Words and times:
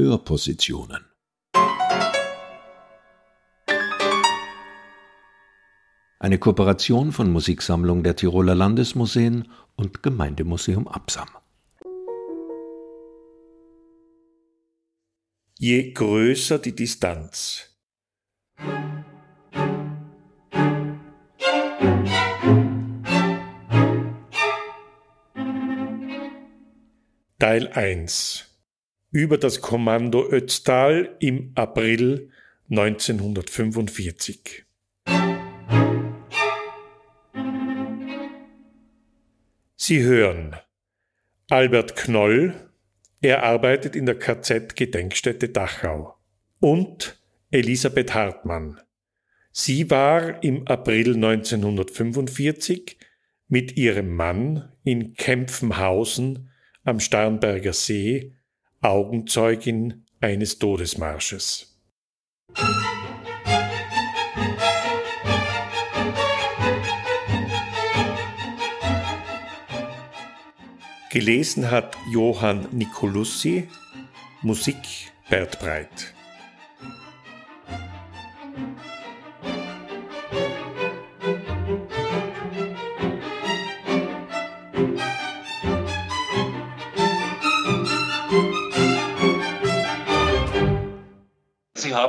Hörpositionen. 0.00 1.04
Eine 6.18 6.38
Kooperation 6.38 7.12
von 7.12 7.30
Musiksammlung 7.30 8.02
der 8.02 8.16
Tiroler 8.16 8.54
Landesmuseen 8.54 9.48
und 9.76 10.02
Gemeindemuseum 10.02 10.88
Absam. 10.88 11.28
Je 15.58 15.92
größer 15.92 16.58
die 16.58 16.74
Distanz. 16.74 17.76
Teil 27.38 27.68
1 27.68 28.49
Über 29.12 29.38
das 29.38 29.60
Kommando 29.60 30.24
Ötztal 30.30 31.16
im 31.18 31.50
April 31.56 32.30
1945 32.70 34.64
Sie 39.74 40.02
hören 40.04 40.54
Albert 41.48 41.96
Knoll, 41.96 42.70
er 43.20 43.42
arbeitet 43.42 43.96
in 43.96 44.06
der 44.06 44.16
KZ-Gedenkstätte 44.16 45.48
Dachau, 45.48 46.14
und 46.60 47.20
Elisabeth 47.50 48.14
Hartmann. 48.14 48.80
Sie 49.50 49.90
war 49.90 50.40
im 50.44 50.68
April 50.68 51.16
1945 51.16 52.96
mit 53.48 53.76
ihrem 53.76 54.14
Mann 54.14 54.70
in 54.84 55.14
Kempfenhausen 55.14 56.52
am 56.84 57.00
Starnberger 57.00 57.72
See 57.72 58.36
Augenzeugin 58.82 60.06
eines 60.22 60.58
Todesmarsches. 60.58 61.78
Gelesen 71.10 71.70
hat 71.70 71.94
Johann 72.10 72.68
Nicolussi, 72.70 73.68
Musik 74.40 75.12
Bert 75.28 75.58
Breit. 75.58 76.14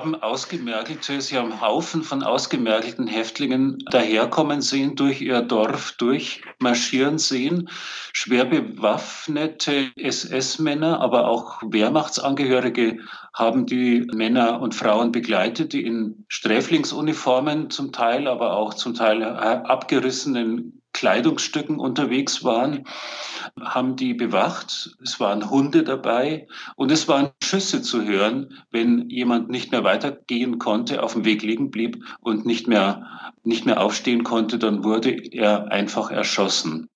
Haben 0.02 0.16
ausgemergelte, 0.16 1.22
Sie 1.22 1.38
haben 1.38 1.62
Haufen 1.62 2.02
von 2.02 2.24
ausgemergelten 2.24 3.06
Häftlingen 3.06 3.78
daherkommen 3.92 4.62
sehen, 4.62 4.96
durch 4.96 5.22
ihr 5.22 5.44
Dorf 5.44 5.92
durchmarschieren 5.92 7.20
sehen. 7.20 7.70
Schwer 8.12 8.46
bewaffnete 8.46 9.92
SS-Männer, 9.96 11.00
aber 11.02 11.28
auch 11.28 11.62
Wehrmachtsangehörige 11.64 12.98
haben 13.36 13.68
die 13.68 14.08
Männer 14.12 14.60
und 14.60 14.74
Frauen 14.74 15.12
begleitet, 15.12 15.72
die 15.72 15.86
in 15.86 16.26
Sträflingsuniformen 16.30 17.70
zum 17.70 17.92
Teil, 17.92 18.28
aber 18.28 18.58
auch 18.58 18.74
zum 18.74 18.96
Teil 18.96 19.22
abgerissenen 19.24 20.81
Kleidungsstücken 20.94 21.80
unterwegs 21.80 22.44
waren, 22.44 22.86
haben 23.60 23.96
die 23.96 24.14
bewacht. 24.14 24.96
Es 25.02 25.20
waren 25.20 25.50
Hunde 25.50 25.84
dabei 25.84 26.48
und 26.76 26.92
es 26.92 27.08
waren 27.08 27.32
Schüsse 27.44 27.82
zu 27.82 28.04
hören, 28.04 28.64
wenn 28.72 29.10
jemand 29.10 29.50
nicht 29.50 29.72
mehr 29.72 29.84
weitergehen 29.84 30.60
konnte, 30.60 31.04
auf 31.04 31.14
dem 31.14 31.26
Weg 31.26 31.42
liegen 31.42 31.72
blieb 31.72 32.04
und 32.20 32.46
nicht 32.46 32.68
mehr, 32.68 33.32
nicht 33.44 33.66
mehr 33.66 33.82
aufstehen 33.82 34.24
konnte, 34.24 34.60
dann 34.60 34.84
wurde 34.84 35.12
er 35.12 35.72
einfach 35.72 36.12
erschossen. 36.12 36.90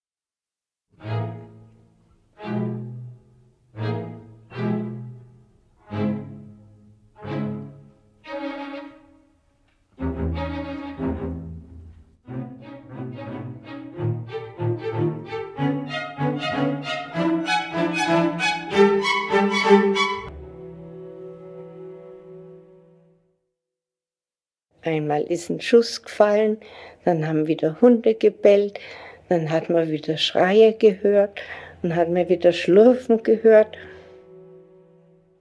Einmal 24.85 25.23
ist 25.23 25.49
ein 25.49 25.59
Schuss 25.59 26.03
gefallen, 26.03 26.57
dann 27.05 27.27
haben 27.27 27.47
wieder 27.47 27.81
Hunde 27.81 28.13
gebellt, 28.13 28.79
dann 29.29 29.49
hat 29.49 29.69
man 29.69 29.89
wieder 29.89 30.17
Schreie 30.17 30.73
gehört 30.73 31.41
und 31.81 31.95
hat 31.95 32.09
man 32.09 32.29
wieder 32.29 32.53
Schlurfen 32.53 33.23
gehört. 33.23 33.75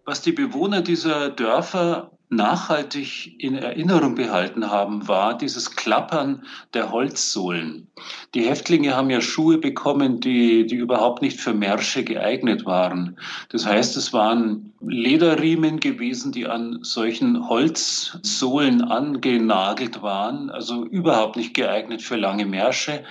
Was 0.07 0.23
die 0.23 0.33
Bewohner 0.33 0.81
dieser 0.81 1.31
Dörfer 1.31 2.11
nachhaltig 2.35 3.41
in 3.43 3.57
Erinnerung 3.57 4.15
behalten 4.15 4.71
haben, 4.71 5.07
war 5.09 5.37
dieses 5.37 5.75
Klappern 5.77 6.43
der 6.73 6.91
Holzsohlen. 6.91 7.89
Die 8.35 8.47
Häftlinge 8.47 8.97
haben 8.97 9.11
ja 9.11 9.21
Schuhe 9.21 9.59
bekommen, 9.59 10.21
die, 10.21 10.67
die 10.67 10.77
überhaupt 10.77 11.23
nicht 11.23 11.41
für 11.41 11.55
Märsche 11.55 12.05
geeignet 12.05 12.67
waren. 12.67 13.19
Das 13.51 13.67
heißt, 13.67 13.97
es 13.97 14.13
waren 14.13 14.73
Lederriemen 14.81 15.81
gewesen, 15.81 16.33
die 16.33 16.47
an 16.47 16.81
solchen 16.83 17.49
Holzsohlen 17.49 18.83
angenagelt 18.83 20.03
waren, 20.03 20.51
also 20.51 20.85
überhaupt 20.85 21.37
nicht 21.37 21.55
geeignet 21.55 22.03
für 22.03 22.17
lange 22.17 22.47
Märsche. 22.47 23.05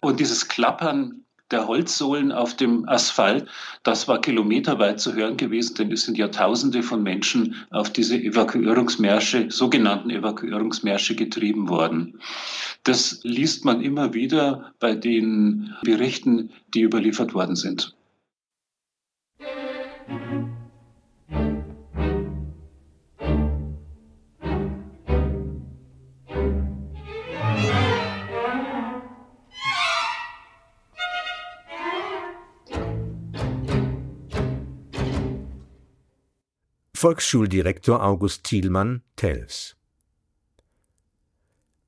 Und 0.00 0.20
dieses 0.20 0.48
Klappern 0.48 1.23
der 1.50 1.66
Holzsohlen 1.68 2.32
auf 2.32 2.56
dem 2.56 2.88
Asphalt, 2.88 3.46
das 3.82 4.08
war 4.08 4.20
kilometerweit 4.20 5.00
zu 5.00 5.14
hören 5.14 5.36
gewesen, 5.36 5.74
denn 5.76 5.92
es 5.92 6.04
sind 6.04 6.16
ja 6.18 6.28
Tausende 6.28 6.82
von 6.82 7.02
Menschen 7.02 7.54
auf 7.70 7.90
diese 7.90 8.16
Evakuierungsmärsche, 8.16 9.50
sogenannten 9.50 10.10
Evakuierungsmärsche 10.10 11.14
getrieben 11.14 11.68
worden. 11.68 12.20
Das 12.82 13.20
liest 13.22 13.64
man 13.64 13.80
immer 13.80 14.14
wieder 14.14 14.72
bei 14.80 14.94
den 14.94 15.74
Berichten, 15.82 16.50
die 16.74 16.82
überliefert 16.82 17.34
worden 17.34 17.56
sind. 17.56 17.94
Volksschuldirektor 37.04 38.02
August 38.02 38.44
Thielmann, 38.44 39.02
Telfs. 39.16 39.76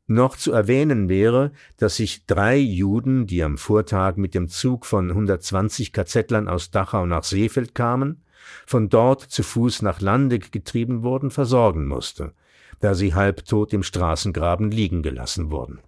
Noch 0.07 0.37
zu 0.37 0.53
erwähnen 0.53 1.09
wäre, 1.09 1.53
dass 1.79 1.97
sich 1.97 2.27
drei 2.27 2.59
Juden, 2.59 3.27
die 3.27 3.43
am 3.43 3.57
Vortag 3.57 4.17
mit 4.19 4.35
dem 4.35 4.49
Zug 4.49 4.85
von 4.85 5.09
120 5.09 5.95
KZ-Lern 5.95 6.51
aus 6.51 6.71
Dachau 6.71 7.07
nach 7.07 7.25
Seefeld 7.25 7.75
kamen, 7.75 8.25
von 8.67 8.91
dort 8.91 9.23
zu 9.23 9.43
Fuß 9.43 9.81
nach 9.81 10.03
Landeck 10.03 10.53
getrieben 10.53 11.03
wurden, 11.03 11.31
versorgen 11.31 11.87
musste, 11.87 12.35
da 12.81 12.93
sie 12.93 13.15
halbtot 13.15 13.73
im 13.73 13.85
Straßengraben 13.85 14.71
liegen 14.71 15.03
gelassen 15.03 15.51
wurden. 15.51 15.81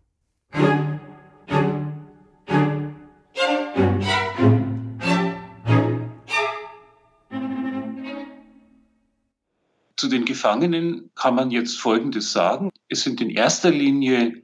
Den 10.08 10.24
Gefangenen 10.24 11.10
kann 11.14 11.34
man 11.34 11.50
jetzt 11.50 11.78
Folgendes 11.78 12.32
sagen. 12.32 12.70
Es 12.88 13.02
sind 13.02 13.20
in 13.20 13.30
erster 13.30 13.70
Linie 13.70 14.42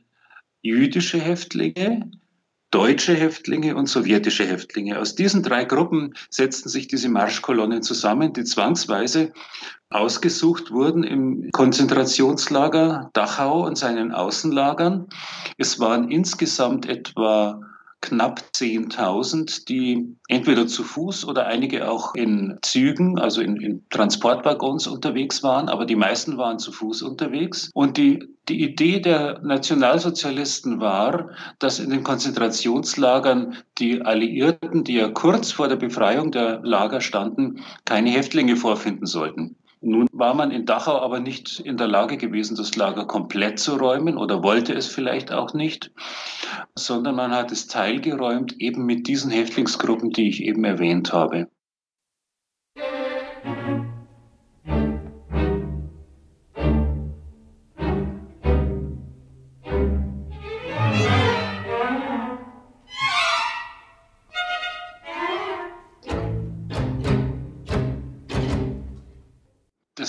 jüdische 0.63 1.21
Häftlinge, 1.21 2.11
deutsche 2.71 3.15
Häftlinge 3.15 3.77
und 3.77 3.89
sowjetische 3.89 4.47
Häftlinge. 4.47 4.99
Aus 4.99 5.15
diesen 5.15 5.43
drei 5.43 5.65
Gruppen 5.65 6.15
setzten 6.31 6.69
sich 6.69 6.89
diese 6.89 7.09
Marschkolonnen 7.09 7.83
zusammen, 7.83 8.33
die 8.33 8.45
zwangsweise 8.45 9.33
ausgesucht 9.91 10.73
wurden 10.73 11.05
im 11.05 11.51
Konzentrationslager 11.53 13.11
Dachau 13.13 13.65
und 13.65 13.79
seinen 13.79 14.11
Außenlagern. 14.13 15.07
Es 15.57 15.79
waren 15.79 16.11
insgesamt 16.11 16.87
etwa 16.87 17.61
knapp 18.05 18.43
10.000, 18.55 19.67
die 19.67 20.15
entweder 20.29 20.67
zu 20.67 20.85
Fuß 20.85 21.25
oder 21.25 21.47
einige 21.47 21.91
auch 21.91 22.15
in 22.15 22.59
Zügen, 22.61 23.19
also 23.19 23.41
in, 23.41 23.57
in, 23.57 23.83
Transportwaggons 23.89 24.87
unterwegs 24.87 25.43
waren, 25.43 25.71
aber 25.71 25.87
die 25.87 25.97
meisten 25.97 26.37
waren 26.37 26.59
zu 26.59 26.71
Fuß 26.71 27.01
unterwegs. 27.01 27.71
Und 27.73 27.97
die, 27.97 28.29
die 28.51 28.63
Idee 28.63 29.01
der 29.01 29.41
Nationalsozialisten 29.43 30.81
war, 30.81 31.31
dass 31.59 31.79
in 31.79 31.89
den 31.89 32.05
Konzentrationslagern 32.05 33.57
die 33.79 34.03
Alliierten, 34.03 34.85
die 34.85 34.95
ja 34.95 35.09
kurz 35.09 35.51
vor 35.51 35.69
der 35.69 35.77
Befreiung 35.77 36.31
der 36.31 36.61
Lager 36.63 37.01
standen, 37.01 37.65
keine 37.87 38.11
Häftlinge 38.11 38.57
vorfinden 38.57 39.07
sollten. 39.07 39.57
Nun 39.87 40.09
war 40.13 40.33
man 40.33 40.51
in 40.51 40.65
Dachau 40.65 40.99
aber 40.99 41.21
nicht 41.21 41.61
in 41.61 41.77
der 41.77 41.89
Lage 41.89 42.17
gewesen, 42.17 42.57
das 42.57 42.75
Lager 42.75 43.05
komplett 43.05 43.59
zu 43.59 43.77
räumen 43.77 44.17
oder 44.17 44.43
wollte 44.43 44.73
es 44.73 44.87
vielleicht 44.87 45.31
auch 45.31 45.53
nicht, 45.53 45.93
sondern 46.75 47.17
man 47.17 47.33
hat 47.33 47.53
es 47.53 47.67
teilgeräumt 47.67 48.59
eben 48.61 48.87
mit 48.87 49.07
diesen 49.09 49.31
Häftlingsgruppen, 49.31 50.11
die 50.11 50.31
ich 50.31 50.43
eben 50.43 50.65
erwähnt 50.65 51.13
habe. 51.13 51.49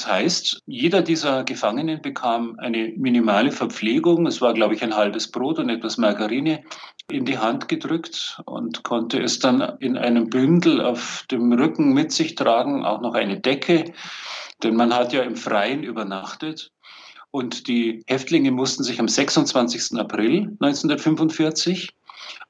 Das 0.06 0.14
heißt, 0.14 0.62
jeder 0.68 1.02
dieser 1.02 1.44
Gefangenen 1.44 2.00
bekam 2.00 2.60
eine 2.60 2.94
minimale 2.96 3.52
Verpflegung. 3.52 4.28
Es 4.28 4.40
war, 4.40 4.54
glaube 4.54 4.76
ich, 4.76 4.84
ein 4.84 4.96
halbes 4.96 5.32
Brot 5.32 5.58
und 5.58 5.68
etwas 5.68 5.98
Margarine 5.98 6.64
in 7.10 7.26
die 7.26 7.40
Hand 7.40 7.68
gedrückt 7.68 8.40
und 8.46 8.84
konnte 8.84 9.20
es 9.20 9.40
dann 9.40 9.62
in 9.80 9.98
einem 9.98 10.30
Bündel 10.30 10.80
auf 10.80 11.26
dem 11.32 11.52
Rücken 11.54 11.92
mit 11.94 12.12
sich 12.12 12.36
tragen, 12.36 12.86
auch 12.86 13.02
noch 13.02 13.16
eine 13.16 13.40
Decke, 13.40 13.94
denn 14.62 14.76
man 14.76 14.94
hat 14.94 15.12
ja 15.12 15.24
im 15.24 15.36
Freien 15.36 15.82
übernachtet. 15.82 16.72
Und 17.32 17.68
die 17.68 18.04
Häftlinge 18.06 18.52
mussten 18.52 18.84
sich 18.84 19.00
am 19.00 19.08
26. 19.08 19.98
April 19.98 20.56
1945 20.60 21.96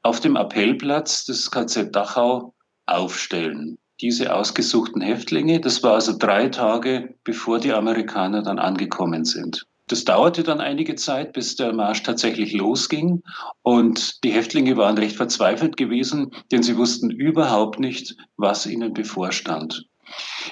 auf 0.01 0.19
dem 0.19 0.35
Appellplatz 0.35 1.23
des 1.23 1.49
KZ 1.51 1.95
Dachau 1.95 2.53
aufstellen 2.85 3.77
diese 4.01 4.33
ausgesuchten 4.35 5.01
Häftlinge. 5.01 5.59
Das 5.59 5.83
war 5.83 5.93
also 5.93 6.17
drei 6.17 6.49
Tage, 6.49 7.15
bevor 7.23 7.59
die 7.59 7.73
Amerikaner 7.73 8.41
dann 8.43 8.59
angekommen 8.59 9.25
sind. 9.25 9.65
Das 9.87 10.03
dauerte 10.03 10.41
dann 10.41 10.61
einige 10.61 10.95
Zeit, 10.95 11.33
bis 11.33 11.55
der 11.55 11.71
Marsch 11.71 12.01
tatsächlich 12.01 12.53
losging. 12.53 13.21
Und 13.61 14.23
die 14.23 14.31
Häftlinge 14.31 14.77
waren 14.77 14.97
recht 14.97 15.15
verzweifelt 15.15 15.77
gewesen, 15.77 16.31
denn 16.51 16.63
sie 16.63 16.75
wussten 16.77 17.11
überhaupt 17.11 17.79
nicht, 17.79 18.15
was 18.35 18.65
ihnen 18.65 18.93
bevorstand. 18.93 19.85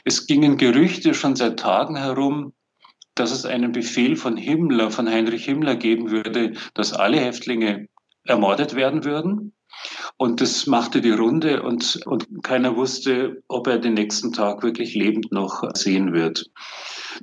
Es 0.06 0.28
gingen 0.28 0.58
Gerüchte 0.58 1.14
schon 1.14 1.36
seit 1.36 1.60
Tagen 1.60 1.96
herum, 1.96 2.54
dass 3.16 3.32
es 3.32 3.46
einen 3.46 3.72
Befehl 3.72 4.16
von 4.16 4.38
Himmler, 4.38 4.92
von 4.92 5.10
Heinrich 5.10 5.46
Himmler 5.46 5.76
geben 5.76 6.12
würde, 6.12 6.54
dass 6.74 6.94
alle 6.94 7.20
Häftlinge 7.20 7.88
ermordet 8.26 8.76
werden 8.76 9.04
würden. 9.04 9.54
Und 10.24 10.40
das 10.40 10.68
machte 10.68 11.02
die 11.02 11.12
Runde 11.12 11.64
und, 11.64 12.00
und 12.06 12.46
keiner 12.46 12.78
wusste, 12.78 13.44
ob 13.50 13.68
er 13.68 13.78
den 13.78 13.96
nächsten 13.96 14.32
Tag 14.32 14.64
wirklich 14.64 14.96
lebend 14.96 15.34
noch 15.34 15.70
sehen 15.74 16.14
wird. 16.14 16.50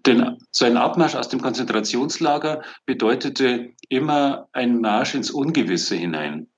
Denn 0.04 0.36
so 0.50 0.66
ein 0.66 0.76
Abmarsch 0.76 1.14
aus 1.14 1.30
dem 1.30 1.40
Konzentrationslager 1.40 2.60
bedeutete 2.84 3.70
immer 3.88 4.48
ein 4.52 4.82
Marsch 4.82 5.14
ins 5.14 5.30
Ungewisse 5.30 5.96
hinein. 5.96 6.48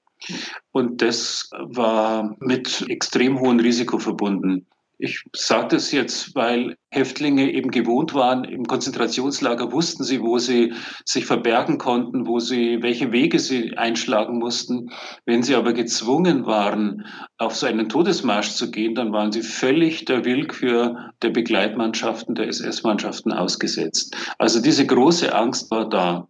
Und 0.73 1.01
das 1.01 1.49
war 1.53 2.35
mit 2.41 2.87
extrem 2.89 3.39
hohem 3.39 3.61
Risiko 3.61 4.01
verbunden. 4.01 4.67
Ich 5.05 5.25
sage 5.35 5.67
das 5.67 5.91
jetzt, 5.91 6.37
weil 6.37 6.77
Häftlinge 6.93 7.51
eben 7.51 7.73
gewohnt 7.73 8.15
waren, 8.15 8.45
im 8.45 8.69
Konzentrationslager 8.69 9.73
wussten 9.73 10.05
sie, 10.05 10.21
wo 10.21 10.39
sie 10.39 10.75
sich 11.05 11.27
verbergen 11.27 11.79
konnten, 11.79 12.29
wo 12.29 12.39
sie, 12.39 12.79
welche 12.83 13.11
Wege 13.11 13.41
sie 13.41 13.77
einschlagen 13.77 14.39
mussten. 14.39 14.93
Wenn 15.27 15.43
sie 15.43 15.57
aber 15.57 15.73
gezwungen 15.73 16.47
waren, 16.47 17.05
auf 17.37 17.57
so 17.57 17.67
einen 17.67 17.89
Todesmarsch 17.89 18.51
zu 18.51 18.71
gehen, 18.71 18.95
dann 18.95 19.13
waren 19.13 19.33
sie 19.33 19.43
völlig 19.43 20.05
der 20.05 20.25
Willkür 20.25 21.11
der 21.21 21.31
Begleitmannschaften, 21.31 22.37
der 22.37 22.47
SS-Mannschaften 22.47 23.33
ausgesetzt. 23.33 24.15
Also 24.39 24.63
diese 24.63 24.87
große 24.87 25.35
Angst 25.35 25.73
war 25.73 25.89
da. 25.89 26.29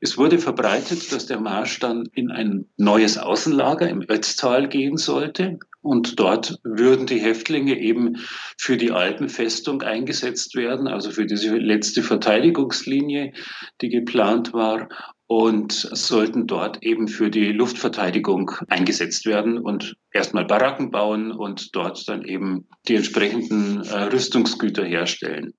Es 0.00 0.16
wurde 0.16 0.38
verbreitet, 0.38 1.10
dass 1.10 1.26
der 1.26 1.40
Marsch 1.40 1.80
dann 1.80 2.08
in 2.12 2.30
ein 2.30 2.66
neues 2.76 3.18
Außenlager 3.18 3.88
im 3.88 4.02
Ötztal 4.08 4.68
gehen 4.68 4.98
sollte. 4.98 5.58
Und 5.84 6.18
dort 6.18 6.58
würden 6.64 7.04
die 7.06 7.20
Häftlinge 7.20 7.78
eben 7.78 8.16
für 8.58 8.78
die 8.78 8.90
Alpenfestung 8.90 9.82
eingesetzt 9.82 10.56
werden, 10.56 10.88
also 10.88 11.10
für 11.10 11.26
diese 11.26 11.54
letzte 11.58 12.02
Verteidigungslinie, 12.02 13.34
die 13.82 13.90
geplant 13.90 14.54
war 14.54 14.88
und 15.26 15.72
sollten 15.72 16.46
dort 16.46 16.82
eben 16.82 17.06
für 17.06 17.28
die 17.28 17.52
Luftverteidigung 17.52 18.52
eingesetzt 18.68 19.26
werden 19.26 19.58
und 19.58 19.94
erstmal 20.10 20.46
Baracken 20.46 20.90
bauen 20.90 21.32
und 21.32 21.76
dort 21.76 22.08
dann 22.08 22.24
eben 22.24 22.66
die 22.88 22.96
entsprechenden 22.96 23.82
äh, 23.82 24.04
Rüstungsgüter 24.04 24.86
herstellen. 24.86 25.52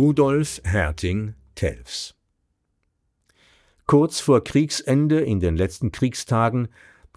Rudolf 0.00 0.62
Herting 0.64 1.34
Telfs 1.54 2.14
Kurz 3.84 4.18
vor 4.18 4.42
Kriegsende 4.42 5.20
in 5.20 5.40
den 5.40 5.58
letzten 5.58 5.92
Kriegstagen 5.92 6.68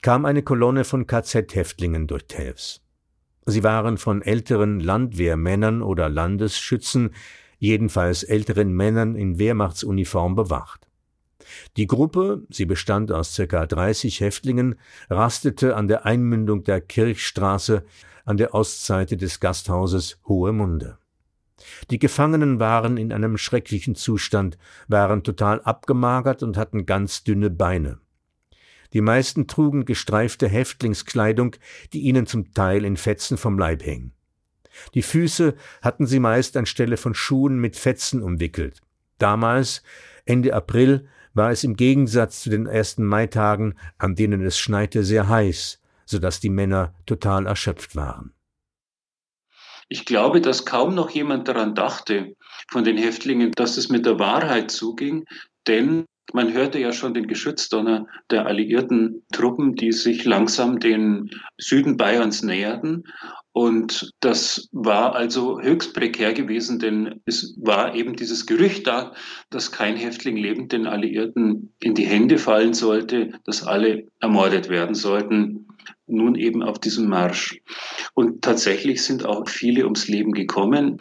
kam 0.02 0.26
eine 0.26 0.44
Kolonne 0.44 0.84
von 0.84 1.08
KZ-Häftlingen 1.08 2.08
durch 2.08 2.26
Telfs. 2.26 2.82
Sie 3.46 3.64
waren 3.64 3.98
von 3.98 4.22
älteren 4.22 4.82
Landwehrmännern 4.82 5.82
oder 5.82 6.10
Landesschützen, 6.10 7.12
jedenfalls 7.58 8.24
älteren 8.24 8.74
Männern 8.74 9.16
in 9.16 9.40
Wehrmachtsuniform 9.40 10.36
bewacht. 10.36 10.90
Die 11.78 11.88
Gruppe, 11.88 12.46
sie 12.50 12.66
bestand 12.66 13.14
aus 13.14 13.34
circa 13.34 13.66
30 13.66 14.20
Häftlingen, 14.20 14.76
rastete 15.10 15.78
an 15.78 15.88
der 15.88 16.06
Einmündung 16.06 16.66
der 16.66 16.82
Kirchstraße 16.82 17.86
an 18.26 18.36
der 18.36 18.54
Ostseite 18.54 19.16
des 19.16 19.40
Gasthauses 19.40 20.20
Hohe 20.28 20.52
Munde. 20.52 20.98
Die 21.90 22.00
Gefangenen 22.00 22.60
waren 22.60 22.98
in 22.98 23.12
einem 23.12 23.38
schrecklichen 23.38 23.96
Zustand, 23.96 24.58
waren 24.88 25.24
total 25.24 25.62
abgemagert 25.62 26.44
und 26.44 26.58
hatten 26.58 26.86
ganz 26.86 27.24
dünne 27.24 27.50
Beine. 27.50 28.00
Die 28.94 29.02
meisten 29.02 29.48
trugen 29.48 29.86
gestreifte 29.86 30.48
Häftlingskleidung, 30.48 31.56
die 31.94 32.02
ihnen 32.02 32.28
zum 32.28 32.54
Teil 32.54 32.86
in 32.86 32.96
Fetzen 32.96 33.38
vom 33.38 33.58
Leib 33.58 33.82
hing. 33.82 34.12
Die 34.94 35.02
Füße 35.02 35.56
hatten 35.82 36.06
sie 36.06 36.20
meist 36.20 36.58
anstelle 36.58 36.98
von 36.98 37.14
Schuhen 37.14 37.60
mit 37.60 37.76
Fetzen 37.76 38.22
umwickelt. 38.22 38.82
Damals, 39.18 39.84
Ende 40.26 40.54
April, 40.54 41.08
war 41.34 41.52
es 41.52 41.64
im 41.64 41.76
Gegensatz 41.76 42.42
zu 42.42 42.50
den 42.50 42.68
ersten 42.68 43.04
Maitagen, 43.04 43.76
an 43.98 44.16
denen 44.16 44.46
es 44.46 44.58
schneite, 44.58 45.04
sehr 45.04 45.28
heiß, 45.28 45.80
so 46.06 46.20
dass 46.20 46.40
die 46.40 46.50
Männer 46.50 46.94
total 47.06 47.48
erschöpft 47.48 47.96
waren. 47.96 48.34
Ich 49.90 50.06
glaube, 50.06 50.42
dass 50.42 50.66
kaum 50.66 50.96
noch 50.96 51.10
jemand 51.10 51.48
daran 51.48 51.76
dachte 51.76 52.36
von 52.72 52.84
den 52.84 52.98
Häftlingen, 52.98 53.52
dass 53.52 53.78
es 53.78 53.90
mit 53.90 54.06
der 54.06 54.20
Wahrheit 54.20 54.72
zuging, 54.72 55.26
denn 55.68 56.06
man 56.32 56.54
hörte 56.54 56.80
ja 56.80 56.94
schon 56.94 57.14
den 57.14 57.28
Geschützdonner 57.28 58.08
der 58.32 58.46
alliierten 58.46 59.24
Truppen, 59.32 59.76
die 59.76 59.92
sich 59.92 60.24
langsam 60.26 60.80
den 60.80 61.30
Süden 61.58 61.98
Bayerns 61.98 62.44
näherten. 62.44 63.04
Und 63.52 64.12
das 64.20 64.68
war 64.72 65.16
also 65.16 65.62
höchst 65.62 65.94
prekär 65.94 66.34
gewesen, 66.34 66.80
denn 66.80 67.22
es 67.26 67.56
war 67.62 67.94
eben 67.94 68.16
dieses 68.16 68.48
Gerücht 68.48 68.88
da, 68.88 69.14
dass 69.52 69.72
kein 69.72 69.96
Häftling 69.96 70.38
lebend 70.38 70.72
den 70.72 70.88
Alliierten 70.88 71.74
in 71.80 71.94
die 71.94 72.06
Hände 72.06 72.40
fallen 72.40 72.74
sollte, 72.74 73.34
dass 73.46 73.62
alle 73.62 74.08
ermordet 74.20 74.70
werden 74.70 74.96
sollten 74.96 75.68
nun 76.08 76.36
eben 76.36 76.64
auf 76.64 76.80
diesem 76.80 77.08
Marsch. 77.08 77.62
Und 78.14 78.42
tatsächlich 78.44 79.04
sind 79.04 79.26
auch 79.26 79.48
viele 79.48 79.86
ums 79.86 80.08
Leben 80.08 80.32
gekommen. 80.32 81.00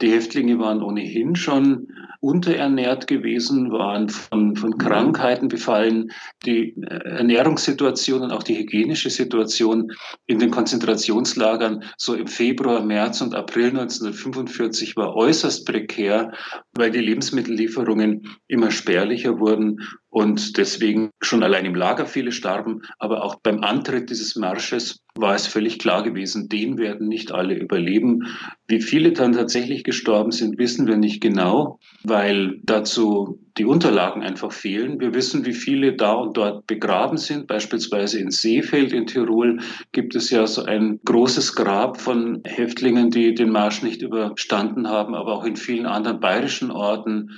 Die 0.00 0.12
Häftlinge 0.12 0.58
waren 0.58 0.82
ohnehin 0.82 1.34
schon 1.34 1.88
unterernährt 2.20 3.06
gewesen, 3.06 3.70
waren 3.72 4.08
von, 4.08 4.56
von 4.56 4.78
Krankheiten 4.78 5.48
befallen. 5.48 6.10
Die 6.44 6.74
Ernährungssituation 6.82 8.22
und 8.22 8.32
auch 8.32 8.42
die 8.42 8.58
hygienische 8.58 9.10
Situation 9.10 9.92
in 10.26 10.38
den 10.38 10.50
Konzentrationslagern 10.50 11.84
so 11.96 12.14
im 12.14 12.26
Februar, 12.26 12.84
März 12.84 13.20
und 13.20 13.34
April 13.34 13.68
1945 13.68 14.96
war 14.96 15.14
äußerst 15.14 15.66
prekär, 15.66 16.32
weil 16.74 16.90
die 16.90 16.98
Lebensmittellieferungen 16.98 18.38
immer 18.46 18.70
spärlicher 18.70 19.38
wurden 19.38 19.80
und 20.10 20.56
deswegen 20.56 21.10
schon 21.20 21.42
allein 21.42 21.66
im 21.66 21.74
Lager 21.74 22.06
viele 22.06 22.32
starben, 22.32 22.82
aber 22.98 23.22
auch 23.22 23.36
beim 23.36 23.62
Antritt 23.62 24.10
dieses 24.10 24.36
Marsches 24.36 25.04
war 25.20 25.34
es 25.34 25.46
völlig 25.46 25.78
klar 25.78 26.02
gewesen, 26.02 26.48
den 26.48 26.78
werden 26.78 27.08
nicht 27.08 27.32
alle 27.32 27.54
überleben. 27.54 28.26
Wie 28.66 28.80
viele 28.80 29.12
dann 29.12 29.32
tatsächlich 29.32 29.84
gestorben 29.84 30.30
sind, 30.30 30.58
wissen 30.58 30.86
wir 30.86 30.96
nicht 30.96 31.20
genau, 31.20 31.78
weil 32.04 32.60
dazu 32.62 33.40
die 33.56 33.64
Unterlagen 33.64 34.22
einfach 34.22 34.52
fehlen. 34.52 35.00
Wir 35.00 35.14
wissen, 35.14 35.44
wie 35.44 35.52
viele 35.52 35.94
da 35.94 36.12
und 36.12 36.36
dort 36.36 36.66
begraben 36.66 37.16
sind. 37.16 37.46
Beispielsweise 37.46 38.20
in 38.20 38.30
Seefeld 38.30 38.92
in 38.92 39.06
Tirol 39.06 39.58
gibt 39.92 40.14
es 40.14 40.30
ja 40.30 40.46
so 40.46 40.64
ein 40.64 41.00
großes 41.04 41.54
Grab 41.54 42.00
von 42.00 42.42
Häftlingen, 42.44 43.10
die 43.10 43.34
den 43.34 43.50
Marsch 43.50 43.82
nicht 43.82 44.02
überstanden 44.02 44.88
haben, 44.88 45.14
aber 45.14 45.32
auch 45.32 45.44
in 45.44 45.56
vielen 45.56 45.86
anderen 45.86 46.20
bayerischen 46.20 46.70
Orten. 46.70 47.30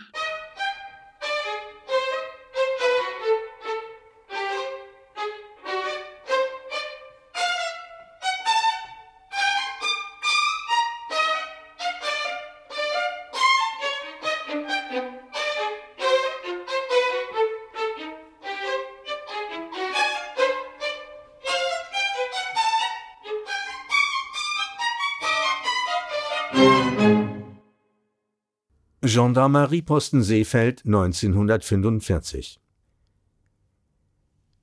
Gendarmerieposten 29.12 30.22
Seefeld 30.22 30.84
1945 30.86 32.60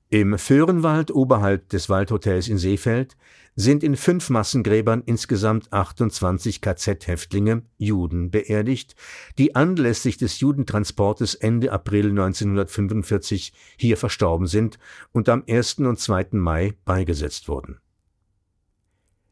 Im 0.08 0.38
Föhrenwald 0.38 1.10
oberhalb 1.10 1.68
des 1.68 1.90
Waldhotels 1.90 2.48
in 2.48 2.56
Seefeld 2.56 3.14
sind 3.56 3.84
in 3.84 3.94
fünf 3.94 4.30
Massengräbern 4.30 5.02
insgesamt 5.04 5.70
28 5.70 6.62
KZ-Häftlinge, 6.62 7.60
Juden, 7.76 8.30
beerdigt, 8.30 8.96
die 9.36 9.54
anlässlich 9.54 10.16
des 10.16 10.40
Judentransportes 10.40 11.34
Ende 11.34 11.70
April 11.70 12.08
1945 12.08 13.52
hier 13.76 13.98
verstorben 13.98 14.46
sind 14.46 14.78
und 15.12 15.28
am 15.28 15.44
1. 15.46 15.80
und 15.80 16.00
2. 16.00 16.28
Mai 16.30 16.72
beigesetzt 16.86 17.48
wurden 17.48 17.80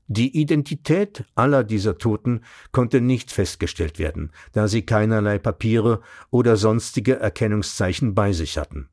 die 0.09 0.41
Identität 0.41 1.25
aller 1.35 1.65
dieser 1.65 1.99
Toten 1.99 2.43
konnte 2.73 3.01
nicht 3.01 3.33
festgestellt 3.33 3.99
werden, 3.99 4.31
da 4.53 4.69
sie 4.69 4.83
keinerlei 4.83 5.39
Papiere 5.39 6.01
oder 6.31 6.57
sonstige 6.57 7.19
Erkennungszeichen 7.19 8.15
bei 8.15 8.33
sich 8.33 8.59
hatten. 8.59 8.89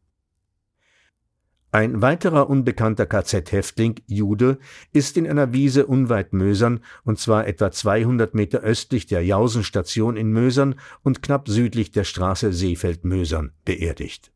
Ein 1.72 2.03
weiterer 2.03 2.51
unbekannter 2.51 3.08
KZ-Häftling, 3.08 3.96
Jude, 4.05 4.60
ist 4.91 5.17
in 5.17 5.27
einer 5.27 5.53
Wiese 5.53 5.88
unweit 5.88 6.32
Mösern, 6.32 6.82
und 7.03 7.17
zwar 7.17 7.48
etwa 7.48 7.72
200 7.72 8.36
Meter 8.36 8.60
östlich 8.60 9.08
der 9.08 9.25
Jausenstation 9.25 10.15
in 10.15 10.32
Mösern 10.32 10.75
und 11.01 11.24
knapp 11.24 11.48
südlich 11.48 11.89
der 11.89 12.03
Straße 12.03 12.53
Seefeld-Mösern, 12.53 13.53
beerdigt. 13.65 14.32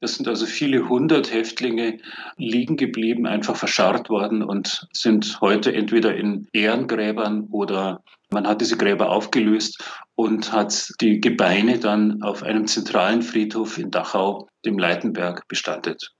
Das 0.00 0.14
sind 0.14 0.28
also 0.28 0.46
viele 0.46 0.88
hundert 0.88 1.32
Häftlinge 1.32 1.98
liegen 2.36 2.76
geblieben, 2.76 3.26
einfach 3.26 3.56
verscharrt 3.56 4.08
worden 4.08 4.42
und 4.42 4.86
sind 4.92 5.40
heute 5.40 5.72
entweder 5.74 6.14
in 6.14 6.46
Ehrengräbern 6.52 7.48
oder 7.50 8.02
man 8.30 8.46
hat 8.46 8.60
diese 8.60 8.76
Gräber 8.76 9.10
aufgelöst 9.10 9.82
und 10.14 10.52
hat 10.52 10.92
die 11.00 11.20
Gebeine 11.20 11.78
dann 11.78 12.22
auf 12.22 12.42
einem 12.42 12.66
zentralen 12.66 13.22
Friedhof 13.22 13.78
in 13.78 13.90
Dachau, 13.90 14.48
dem 14.64 14.78
Leitenberg, 14.78 15.48
bestattet. 15.48 16.12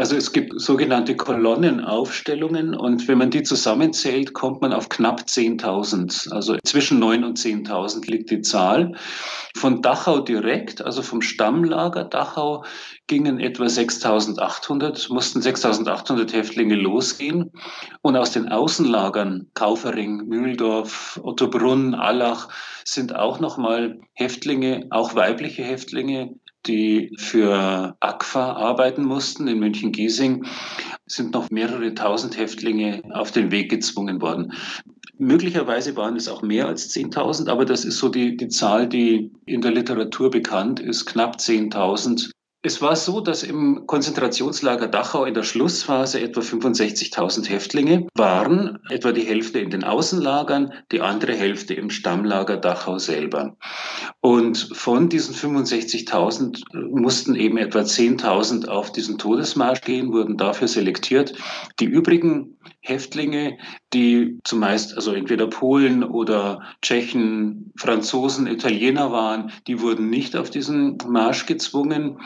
Also 0.00 0.16
es 0.16 0.32
gibt 0.32 0.58
sogenannte 0.58 1.14
Kolonnenaufstellungen 1.14 2.74
und 2.74 3.06
wenn 3.06 3.18
man 3.18 3.28
die 3.28 3.42
zusammenzählt, 3.42 4.32
kommt 4.32 4.62
man 4.62 4.72
auf 4.72 4.88
knapp 4.88 5.20
10.000. 5.20 6.32
Also 6.32 6.56
zwischen 6.64 7.04
9.000 7.04 7.26
und 7.26 7.38
10.000 7.38 8.10
liegt 8.10 8.30
die 8.30 8.40
Zahl. 8.40 8.94
Von 9.54 9.82
Dachau 9.82 10.20
direkt, 10.20 10.80
also 10.80 11.02
vom 11.02 11.20
Stammlager 11.20 12.04
Dachau, 12.04 12.64
gingen 13.08 13.38
etwa 13.40 13.64
6.800, 13.64 15.12
mussten 15.12 15.40
6.800 15.40 16.32
Häftlinge 16.32 16.76
losgehen. 16.76 17.52
Und 18.00 18.16
aus 18.16 18.32
den 18.32 18.48
Außenlagern, 18.48 19.50
Kaufering, 19.52 20.26
Mühldorf, 20.28 21.20
Ottobrunn, 21.22 21.94
Allach, 21.94 22.48
sind 22.84 23.14
auch 23.14 23.38
nochmal 23.38 24.00
Häftlinge, 24.14 24.86
auch 24.88 25.14
weibliche 25.14 25.62
Häftlinge 25.62 26.36
die 26.66 27.12
für 27.16 27.96
ACFA 28.00 28.52
arbeiten 28.52 29.04
mussten 29.04 29.48
in 29.48 29.58
München-Giesing, 29.58 30.46
sind 31.06 31.32
noch 31.32 31.50
mehrere 31.50 31.94
tausend 31.94 32.36
Häftlinge 32.36 33.02
auf 33.12 33.32
den 33.32 33.50
Weg 33.50 33.70
gezwungen 33.70 34.20
worden. 34.20 34.52
Möglicherweise 35.18 35.96
waren 35.96 36.16
es 36.16 36.28
auch 36.28 36.42
mehr 36.42 36.66
als 36.66 36.94
10.000, 36.94 37.48
aber 37.48 37.64
das 37.64 37.84
ist 37.84 37.98
so 37.98 38.08
die, 38.08 38.36
die 38.36 38.48
Zahl, 38.48 38.88
die 38.88 39.30
in 39.44 39.60
der 39.60 39.72
Literatur 39.72 40.30
bekannt 40.30 40.80
ist, 40.80 41.06
knapp 41.06 41.36
10.000 41.36 42.30
es 42.62 42.82
war 42.82 42.94
so, 42.94 43.20
dass 43.20 43.42
im 43.42 43.86
Konzentrationslager 43.86 44.86
Dachau 44.86 45.24
in 45.24 45.32
der 45.32 45.44
Schlussphase 45.44 46.20
etwa 46.20 46.40
65.000 46.40 47.48
Häftlinge 47.48 48.06
waren, 48.14 48.78
etwa 48.90 49.12
die 49.12 49.22
Hälfte 49.22 49.60
in 49.60 49.70
den 49.70 49.82
Außenlagern, 49.82 50.74
die 50.92 51.00
andere 51.00 51.32
Hälfte 51.32 51.72
im 51.72 51.88
Stammlager 51.88 52.58
Dachau 52.58 52.98
selber. 52.98 53.56
Und 54.20 54.58
von 54.74 55.08
diesen 55.08 55.34
65.000 55.34 56.62
mussten 56.90 57.34
eben 57.34 57.56
etwa 57.56 57.80
10.000 57.80 58.68
auf 58.68 58.92
diesen 58.92 59.16
Todesmarsch 59.16 59.80
gehen, 59.80 60.12
wurden 60.12 60.36
dafür 60.36 60.68
selektiert. 60.68 61.32
Die 61.80 61.86
übrigen 61.86 62.58
Häftlinge, 62.82 63.58
die 63.92 64.38
zumeist 64.44 64.94
also 64.96 65.12
entweder 65.12 65.46
Polen 65.46 66.02
oder 66.02 66.62
Tschechen, 66.82 67.72
Franzosen, 67.76 68.46
Italiener 68.46 69.12
waren, 69.12 69.52
die 69.66 69.80
wurden 69.80 70.08
nicht 70.08 70.36
auf 70.36 70.50
diesen 70.50 70.96
Marsch 71.06 71.46
gezwungen. 71.46 72.20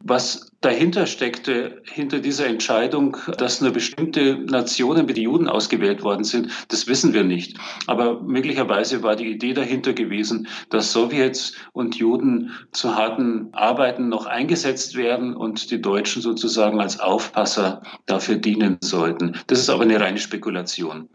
Was 0.00 0.47
dahinter 0.60 1.06
steckte, 1.06 1.82
hinter 1.84 2.18
dieser 2.18 2.46
Entscheidung, 2.46 3.16
dass 3.36 3.60
nur 3.60 3.70
bestimmte 3.70 4.38
Nationen 4.38 5.08
wie 5.08 5.12
die 5.12 5.22
Juden 5.22 5.48
ausgewählt 5.48 6.02
worden 6.02 6.24
sind, 6.24 6.50
das 6.68 6.88
wissen 6.88 7.12
wir 7.12 7.22
nicht. 7.22 7.56
Aber 7.86 8.20
möglicherweise 8.20 9.02
war 9.02 9.14
die 9.14 9.30
Idee 9.30 9.52
dahinter 9.52 9.92
gewesen, 9.92 10.48
dass 10.70 10.92
Sowjets 10.92 11.54
und 11.72 11.96
Juden 11.96 12.50
zu 12.72 12.96
harten 12.96 13.50
Arbeiten 13.52 14.08
noch 14.08 14.26
eingesetzt 14.26 14.96
werden 14.96 15.36
und 15.36 15.70
die 15.70 15.80
Deutschen 15.80 16.22
sozusagen 16.22 16.80
als 16.80 16.98
Aufpasser 16.98 17.82
dafür 18.06 18.36
dienen 18.36 18.78
sollten. 18.80 19.36
Das 19.46 19.60
ist 19.60 19.70
aber 19.70 19.84
eine 19.84 20.00
reine 20.00 20.18
Spekulation. 20.18 21.08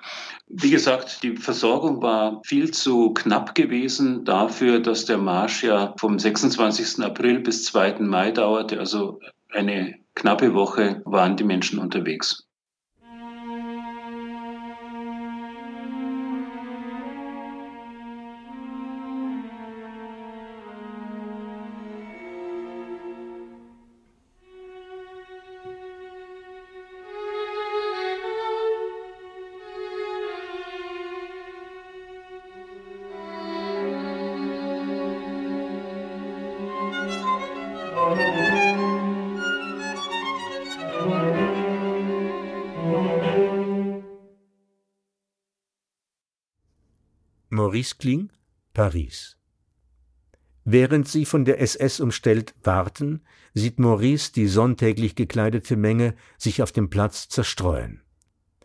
Wie 0.48 0.70
gesagt, 0.70 1.24
die 1.24 1.36
Versorgung 1.36 2.02
war 2.02 2.42
viel 2.46 2.72
zu 2.72 3.14
knapp 3.14 3.56
gewesen 3.56 4.24
dafür, 4.24 4.80
dass 4.80 5.06
der 5.06 5.18
Marsch 5.18 5.64
ja 5.64 5.96
vom 5.98 6.20
26. 6.20 7.04
April 7.04 7.40
bis 7.40 7.66
2. 7.66 8.00
Mai 8.00 8.32
dauerte, 8.32 8.80
also 8.80 9.20
eine 9.54 9.96
knappe 10.16 10.54
Woche 10.54 11.02
waren 11.06 11.38
die 11.38 11.44
Menschen 11.44 11.80
unterwegs. 11.80 12.48
Maurice 47.74 47.96
Kling, 47.98 48.30
Paris. 48.76 49.36
Während 50.64 51.08
sie 51.08 51.26
von 51.26 51.44
der 51.44 51.60
SS 51.60 52.02
umstellt 52.02 52.54
warten, 52.62 53.22
sieht 53.56 53.80
Maurice 53.80 54.32
die 54.32 54.46
sonntäglich 54.46 55.16
gekleidete 55.16 55.76
Menge 55.76 56.14
sich 56.38 56.62
auf 56.62 56.72
dem 56.72 56.92
Platz 56.92 57.30
zerstreuen. 57.30 58.04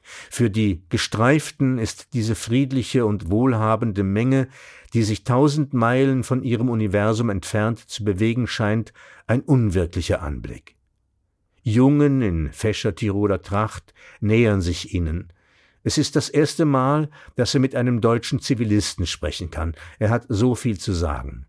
Für 0.02 0.50
die 0.50 0.82
Gestreiften 0.90 1.78
ist 1.78 2.12
diese 2.12 2.34
friedliche 2.34 3.06
und 3.06 3.30
wohlhabende 3.30 4.02
Menge, 4.02 4.48
die 4.92 5.04
sich 5.04 5.24
tausend 5.24 5.72
Meilen 5.72 6.22
von 6.22 6.42
ihrem 6.42 6.68
Universum 6.68 7.30
entfernt 7.30 7.78
zu 7.78 8.04
bewegen 8.04 8.46
scheint, 8.46 8.92
ein 9.26 9.40
unwirklicher 9.40 10.20
Anblick. 10.20 10.76
Jungen 11.62 12.20
in 12.20 12.52
fescher 12.52 12.94
Tiroler 12.94 13.40
Tracht 13.40 13.94
nähern 14.20 14.60
sich 14.60 14.92
ihnen, 14.92 15.32
es 15.84 15.98
ist 15.98 16.16
das 16.16 16.28
erste 16.28 16.64
Mal, 16.64 17.08
dass 17.36 17.54
er 17.54 17.60
mit 17.60 17.74
einem 17.74 18.00
deutschen 18.00 18.40
Zivilisten 18.40 19.06
sprechen 19.06 19.50
kann. 19.50 19.74
Er 19.98 20.10
hat 20.10 20.26
so 20.28 20.54
viel 20.54 20.78
zu 20.78 20.92
sagen. 20.92 21.46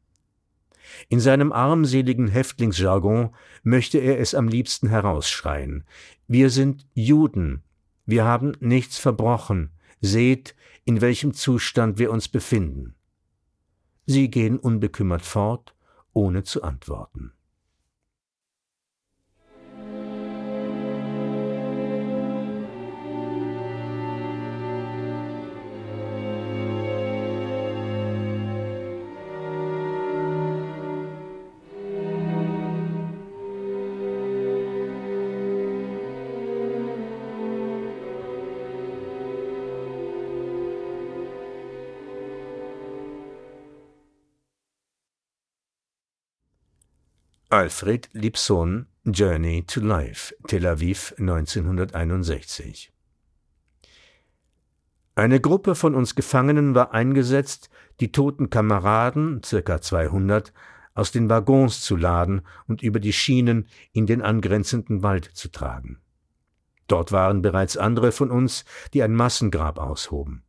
In 1.07 1.19
seinem 1.19 1.51
armseligen 1.51 2.27
Häftlingsjargon 2.27 3.33
möchte 3.63 3.99
er 3.99 4.19
es 4.19 4.35
am 4.35 4.47
liebsten 4.47 4.87
herausschreien. 4.87 5.85
Wir 6.27 6.49
sind 6.49 6.85
Juden. 6.93 7.63
Wir 8.05 8.25
haben 8.25 8.53
nichts 8.59 8.97
verbrochen. 8.97 9.71
Seht, 10.01 10.55
in 10.85 11.01
welchem 11.01 11.33
Zustand 11.33 11.99
wir 11.99 12.11
uns 12.11 12.27
befinden. 12.27 12.95
Sie 14.05 14.29
gehen 14.29 14.57
unbekümmert 14.57 15.21
fort, 15.21 15.75
ohne 16.13 16.43
zu 16.43 16.63
antworten. 16.63 17.31
Alfred 47.51 48.09
Lipson 48.13 48.85
Journey 49.05 49.63
to 49.65 49.79
Life, 49.79 50.35
Tel 50.45 50.67
Aviv 50.67 51.15
1961 51.17 52.93
Eine 55.15 55.41
Gruppe 55.41 55.73
von 55.73 55.95
uns 55.95 56.13
Gefangenen 56.13 56.75
war 56.75 56.93
eingesetzt, 56.93 57.71
die 58.01 58.11
toten 58.11 58.51
Kameraden, 58.51 59.41
circa 59.43 59.81
200, 59.81 60.53
aus 60.93 61.11
den 61.11 61.27
Waggons 61.27 61.81
zu 61.81 61.95
laden 61.95 62.43
und 62.67 62.83
über 62.83 62.99
die 62.99 63.13
Schienen 63.13 63.67
in 63.93 64.05
den 64.05 64.21
angrenzenden 64.21 65.01
Wald 65.01 65.25
zu 65.25 65.49
tragen. 65.49 65.97
Dort 66.85 67.11
waren 67.11 67.41
bereits 67.41 67.77
andere 67.77 68.11
von 68.11 68.29
uns, 68.29 68.63
die 68.93 69.01
ein 69.01 69.15
Massengrab 69.15 69.79
aushoben. 69.79 70.43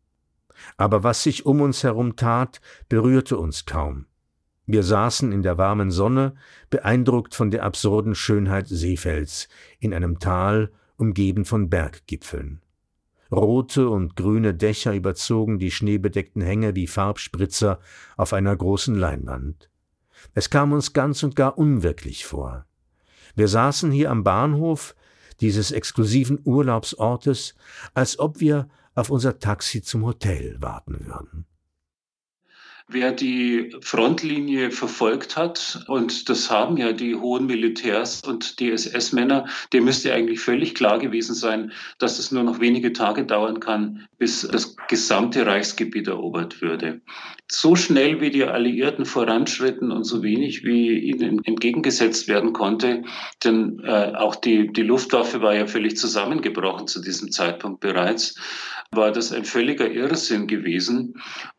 Aber 0.76 1.02
was 1.02 1.23
sich 1.23 1.47
um 1.47 1.62
uns 1.62 1.83
herum 1.83 2.16
tat, 2.16 2.61
berührte 2.90 3.38
uns 3.38 3.64
kaum. 3.64 4.04
Wir 4.73 4.85
saßen 4.85 5.33
in 5.33 5.43
der 5.43 5.59
warmen 5.59 5.91
Sonne, 5.91 6.37
beeindruckt 6.71 7.35
von 7.35 7.50
der 7.50 7.65
absurden 7.65 8.15
Schönheit 8.15 8.69
Seefelds, 8.69 9.49
in 9.81 9.93
einem 9.93 10.21
Tal, 10.21 10.71
umgeben 10.97 11.45
von 11.45 11.69
Berggipfeln. 11.69 12.62
Rote 13.33 13.89
und 13.89 14.15
grüne 14.15 14.55
Dächer 14.55 14.95
überzogen 14.95 15.59
die 15.59 15.73
schneebedeckten 15.73 16.41
Hänge 16.41 16.77
wie 16.77 16.87
Farbspritzer 16.87 17.81
auf 18.17 18.33
einer 18.33 18.55
großen 18.55 18.95
Leinwand. 18.95 19.69
Es 20.35 20.50
kam 20.50 20.71
uns 20.71 20.93
ganz 20.93 21.25
und 21.25 21.35
gar 21.35 21.59
unwirklich 21.59 22.25
vor. 22.25 22.65
Wir 23.35 23.49
saßen 23.49 23.91
hier 23.91 24.09
am 24.09 24.23
Bahnhof 24.23 24.95
dieses 25.41 25.73
exklusiven 25.73 26.39
Urlaubsortes, 26.45 27.57
als 27.93 28.21
ob 28.21 28.39
wir 28.39 28.69
auf 28.95 29.11
unser 29.11 29.41
Taxi 29.41 29.83
zum 29.83 30.05
Hotel 30.05 30.62
warten 30.62 31.07
würden. 31.07 31.47
Wer 32.93 33.13
die 33.13 33.73
Frontlinie 33.83 34.73
verfolgt 34.73 35.37
hat, 35.37 35.85
und 35.87 36.29
das 36.29 36.51
haben 36.51 36.77
ja 36.77 36.93
die 36.93 37.15
hohen 37.15 37.47
Militärs 37.47 38.21
und 38.27 38.59
die 38.59 38.73
SS-Männer, 38.73 39.47
dem 39.73 39.85
müsste 39.85 40.13
eigentlich 40.13 40.41
völlig 40.41 40.75
klar 40.75 40.99
gewesen 40.99 41.35
sein, 41.35 41.71
dass 41.99 42.19
es 42.19 42.33
nur 42.33 42.43
noch 42.43 42.59
wenige 42.59 42.93
Tage 42.93 43.25
dauern 43.25 43.61
kann, 43.61 44.09
bis 44.19 44.43
das 44.43 44.75
gesamte 44.89 45.47
Reichsgebiet 45.47 46.09
erobert 46.09 46.61
würde. 46.61 47.01
So 47.49 47.77
schnell 47.77 48.21
wie 48.21 48.31
die 48.31 48.45
Alliierten 48.45 49.05
voranschritten 49.05 49.93
und 49.93 50.03
so 50.03 50.25
wenig 50.25 50.65
wie 50.65 50.99
ihnen 50.99 51.45
entgegengesetzt 51.45 52.27
werden 52.27 52.53
konnte, 52.53 53.05
denn 53.45 53.81
äh, 53.85 54.13
auch 54.17 54.35
die, 54.35 54.73
die 54.73 54.83
Luftwaffe 54.83 55.43
war 55.43 55.55
ja 55.55 55.69
völlig 55.69 55.97
zusammengebrochen 55.97 56.89
zu 56.89 57.01
diesem 57.01 57.31
Zeitpunkt 57.31 57.79
bereits, 57.81 58.35
war 58.93 59.13
das 59.13 59.33
ein 59.33 59.45
völliger 59.45 59.91
Irrsinn 59.91 60.47
gewesen. 60.47 61.15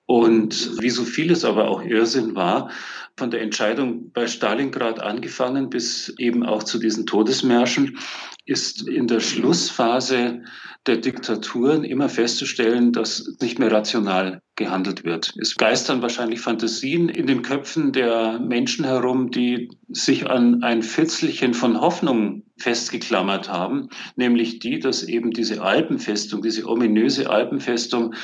Und 0.05 0.81
wie 0.81 0.89
so 0.89 1.05
vieles 1.05 1.45
aber 1.45 1.69
auch 1.69 1.81
Irrsinn 1.83 2.35
war, 2.35 2.69
von 3.17 3.31
der 3.31 3.41
Entscheidung 3.41 4.11
bei 4.11 4.27
Stalingrad 4.27 4.99
angefangen 4.99 5.69
bis 5.69 6.09
eben 6.17 6.45
auch 6.45 6.63
zu 6.63 6.79
diesen 6.79 7.05
Todesmärschen, 7.05 7.97
ist 8.45 8.87
in 8.87 9.07
der 9.07 9.21
Schlussphase 9.21 10.43
der 10.87 10.97
Diktaturen 10.97 11.83
immer 11.83 12.09
festzustellen, 12.09 12.91
dass 12.91 13.37
nicht 13.39 13.59
mehr 13.59 13.71
rational 13.71 14.41
gehandelt 14.55 15.03
wird. 15.03 15.33
Es 15.39 15.55
geistern 15.55 16.01
wahrscheinlich 16.01 16.39
Fantasien 16.39 17.07
in 17.07 17.27
den 17.27 17.43
Köpfen 17.43 17.91
der 17.91 18.39
Menschen 18.39 18.85
herum, 18.85 19.29
die 19.29 19.69
sich 19.89 20.29
an 20.29 20.63
ein 20.63 20.81
Fitzelchen 20.81 21.53
von 21.53 21.79
Hoffnung 21.79 22.43
festgeklammert 22.57 23.49
haben, 23.49 23.89
nämlich 24.15 24.59
die, 24.59 24.79
dass 24.79 25.03
eben 25.03 25.31
diese 25.31 25.61
Alpenfestung, 25.61 26.41
diese 26.41 26.67
ominöse 26.67 27.29
Alpenfestung 27.29 28.15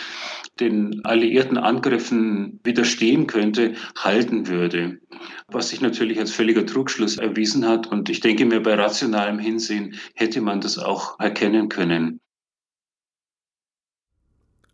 den 0.60 1.06
alliierten 1.06 1.58
Angriffen 1.58 2.60
widerstehen 2.64 3.28
könnte, 3.28 3.74
halten 3.96 4.48
würde. 4.48 5.00
Was 5.48 5.70
sich 5.70 5.82
natürlich 5.82 6.20
als 6.20 6.32
völliger 6.32 6.66
Trugschluss 6.66 7.18
erwiesen 7.18 7.68
hat. 7.68 7.88
Und 7.88 8.10
ich 8.10 8.20
denke 8.20 8.46
mir, 8.46 8.62
bei 8.62 8.74
rationalem 8.74 9.40
Hinsehen 9.40 9.96
hätte 10.16 10.42
man 10.42 10.62
das 10.62 10.80
auch 10.80 11.20
erkennen 11.20 11.70
können. 11.70 12.20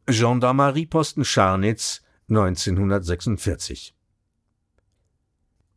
Gendarmerieposten 0.05 1.23
Scharnitz 1.23 2.01
1946 2.27 3.95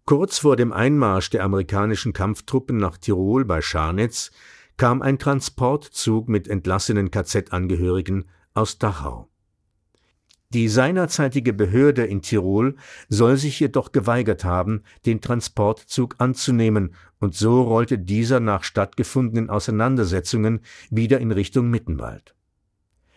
Kurz 0.05 0.39
vor 0.39 0.57
dem 0.57 0.73
Einmarsch 0.73 1.31
der 1.31 1.45
amerikanischen 1.45 2.13
Kampftruppen 2.13 2.77
nach 2.77 2.99
Tirol 2.99 3.45
bei 3.45 3.63
Scharnitz 3.63 4.33
kam 4.77 5.01
ein 5.01 5.21
Transportzug 5.21 6.29
mit 6.29 6.49
entlassenen 6.49 7.13
KZ-Angehörigen 7.13 8.25
aus 8.53 8.79
Dachau. 8.79 9.29
Die 10.49 10.67
seinerzeitige 10.67 11.53
Behörde 11.53 12.05
in 12.05 12.21
Tirol 12.21 12.75
soll 13.09 13.37
sich 13.37 13.61
jedoch 13.61 13.93
geweigert 13.93 14.45
haben, 14.45 14.83
den 15.07 15.21
Transportzug 15.21 16.17
anzunehmen, 16.19 16.97
und 17.21 17.37
so 17.37 17.63
rollte 17.63 17.97
dieser 17.97 18.41
nach 18.41 18.65
stattgefundenen 18.65 19.51
Auseinandersetzungen 19.51 20.63
wieder 20.91 21.21
in 21.21 21.31
Richtung 21.31 21.71
Mittenwald. 21.71 22.36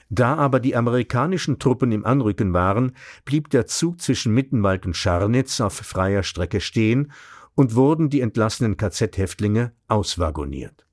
Da 0.10 0.36
aber 0.36 0.60
die 0.60 0.76
amerikanischen 0.76 1.60
Truppen 1.60 1.92
im 1.92 2.06
Anrücken 2.06 2.54
waren, 2.54 2.94
blieb 3.26 3.50
der 3.52 3.68
Zug 3.68 4.02
zwischen 4.02 4.34
Mittenwald 4.34 4.86
und 4.86 4.96
Scharnitz 4.96 5.62
auf 5.62 5.74
freier 5.74 6.24
Strecke 6.24 6.62
stehen 6.62 7.12
und 7.54 7.76
wurden 7.76 8.10
die 8.10 8.22
entlassenen 8.22 8.76
KZ-Häftlinge 8.76 9.74
auswagoniert. 9.88 10.86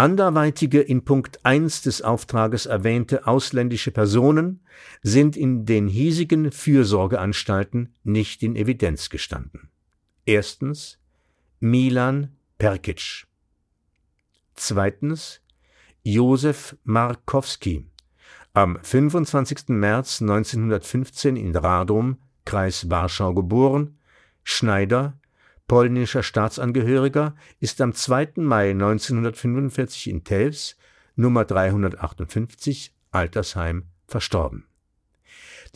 Anderweitige 0.00 0.80
in 0.80 1.04
Punkt 1.04 1.44
1 1.44 1.82
des 1.82 2.00
Auftrages 2.00 2.64
erwähnte 2.64 3.26
ausländische 3.26 3.90
Personen 3.90 4.64
sind 5.02 5.36
in 5.36 5.66
den 5.66 5.88
hiesigen 5.88 6.52
Fürsorgeanstalten 6.52 7.92
nicht 8.02 8.42
in 8.42 8.56
Evidenz 8.56 9.10
gestanden. 9.10 9.68
Erstens 10.24 10.98
Milan 11.58 12.34
Perkic. 12.56 13.26
Zweitens 14.54 15.42
Josef 16.02 16.78
Markowski, 16.84 17.84
am 18.54 18.78
25. 18.80 19.68
März 19.68 20.22
1915 20.22 21.36
in 21.36 21.54
Radom, 21.54 22.16
Kreis 22.46 22.88
Warschau 22.88 23.34
geboren, 23.34 23.98
Schneider, 24.44 25.19
polnischer 25.70 26.24
Staatsangehöriger, 26.24 27.36
ist 27.60 27.80
am 27.80 27.92
2. 27.92 28.32
Mai 28.38 28.70
1945 28.70 30.10
in 30.10 30.24
Telfs, 30.24 30.76
Nummer 31.14 31.44
358, 31.44 32.92
Altersheim, 33.12 33.84
verstorben. 34.08 34.66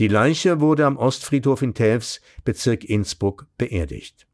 Die 0.01 0.09
Leiche 0.09 0.59
wurde 0.59 0.85
am 0.85 0.97
Ostfriedhof 0.97 1.63
in 1.63 1.75
Telfs, 1.75 2.21
Bezirk 2.45 2.83
Innsbruck, 2.83 3.47
beerdigt. 3.57 4.27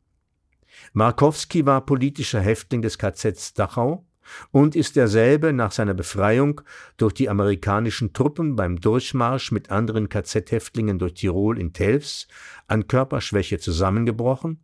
Markowski 0.94 1.66
war 1.66 1.84
politischer 1.84 2.40
Häftling 2.40 2.80
des 2.80 2.96
KZs 2.96 3.52
Dachau 3.52 4.06
und 4.52 4.74
ist 4.74 4.96
derselbe 4.96 5.52
nach 5.52 5.72
seiner 5.72 5.92
Befreiung 5.92 6.62
durch 6.96 7.12
die 7.12 7.28
amerikanischen 7.28 8.14
Truppen 8.14 8.56
beim 8.56 8.80
Durchmarsch 8.80 9.52
mit 9.52 9.70
anderen 9.70 10.08
KZ-Häftlingen 10.08 10.98
durch 10.98 11.12
Tirol 11.12 11.58
in 11.58 11.74
Telfs 11.74 12.28
an 12.66 12.88
Körperschwäche 12.88 13.58
zusammengebrochen 13.58 14.58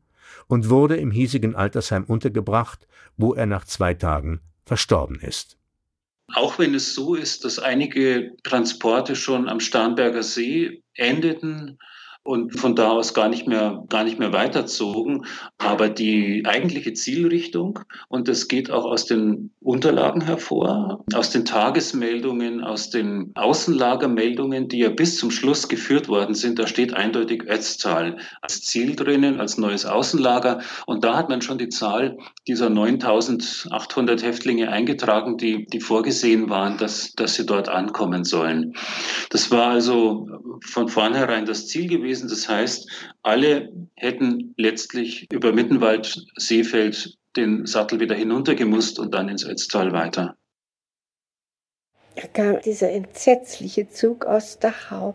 und 0.47 0.71
wurde 0.71 0.97
im 0.97 1.11
hiesigen 1.11 1.55
Altersheim 1.55 2.05
untergebracht, 2.05 2.87
wo 3.17 3.35
er 3.35 3.47
nach 3.47 3.65
zwei 3.65 3.95
Tagen 3.95 4.41
verstorben 4.65 5.21
ist. 5.21 5.57
Auch 6.35 6.59
wenn 6.59 6.75
es 6.75 6.95
so 6.95 7.15
ist, 7.15 7.45
dass 7.45 7.59
einige 7.59 8.33
Transporte 8.43 9.15
schon 9.15 9.49
am 9.49 9.61
Starnberger 9.61 10.23
See 10.23 10.83
endeten, 10.95 11.79
und 12.27 12.59
von 12.59 12.75
da 12.75 12.91
aus 12.91 13.15
gar 13.15 13.29
nicht 13.29 13.47
mehr, 13.47 13.85
gar 13.89 14.05
nicht 14.05 14.19
mehr 14.19 14.33
weiterzogen. 14.33 15.27
Aber 15.59 15.89
die 15.89 16.45
eigentliche 16.47 16.93
Zielrichtung, 16.93 17.81
und 18.09 18.29
das 18.29 18.49
geht 18.49 18.71
auch 18.71 18.85
aus 18.85 19.07
den 19.07 19.51
Unterlagen 19.61 20.21
hervor, 20.21 21.05
aus 21.15 21.31
den 21.31 21.45
Tagesmeldungen, 21.45 22.63
aus 22.63 22.91
den 22.91 23.33
Außenlagermeldungen, 23.35 24.69
die 24.69 24.79
ja 24.79 24.91
bis 24.91 25.19
zum 25.19 25.31
Schluss 25.31 25.69
geführt 25.69 26.09
worden 26.09 26.35
sind, 26.35 26.59
da 26.59 26.67
steht 26.67 26.95
eindeutig 26.95 27.45
Ötztal 27.49 28.17
als 28.43 28.63
Ziel 28.63 28.97
drinnen, 28.97 29.41
als 29.41 29.59
neues 29.59 29.87
Außenlager. 29.87 30.61
Und 30.87 31.05
da 31.05 31.17
hat 31.17 31.29
man 31.29 31.43
schon 31.43 31.59
die 31.59 31.69
Zahl 31.69 32.19
dieser 32.47 32.71
9800 32.71 34.23
Häftlinge 34.23 34.71
eingetragen, 34.71 35.37
die, 35.37 35.67
die 35.67 35.81
vorgesehen 35.81 36.51
waren, 36.51 36.79
dass, 36.79 37.13
dass 37.15 37.35
sie 37.35 37.47
dort 37.47 37.69
ankommen 37.69 38.25
sollen. 38.25 38.75
Das 39.31 39.51
war 39.51 39.69
also 39.69 40.29
von 40.65 40.89
vornherein 40.89 41.47
das 41.47 41.67
Ziel 41.67 41.89
gewesen 41.89 42.16
gewesen. 42.17 42.29
Das 42.29 42.49
heißt, 42.49 42.91
alle 43.23 43.73
hätten 43.97 44.55
letztlich 44.57 45.27
über 45.33 45.53
Mittenwald, 45.53 46.25
Seefeld 46.37 47.17
den 47.37 47.67
Sattel 47.67 48.01
wieder 48.01 48.15
hinuntergemusst 48.15 48.99
und 48.99 49.13
dann 49.15 49.29
ins 49.29 49.45
Ötztal 49.45 49.93
weiter. 49.93 50.37
Da 52.15 52.27
kam 52.29 52.61
dieser 52.63 52.91
entsetzliche 52.91 53.89
Zug 53.89 54.25
aus 54.25 54.59
Dachau. 54.59 55.15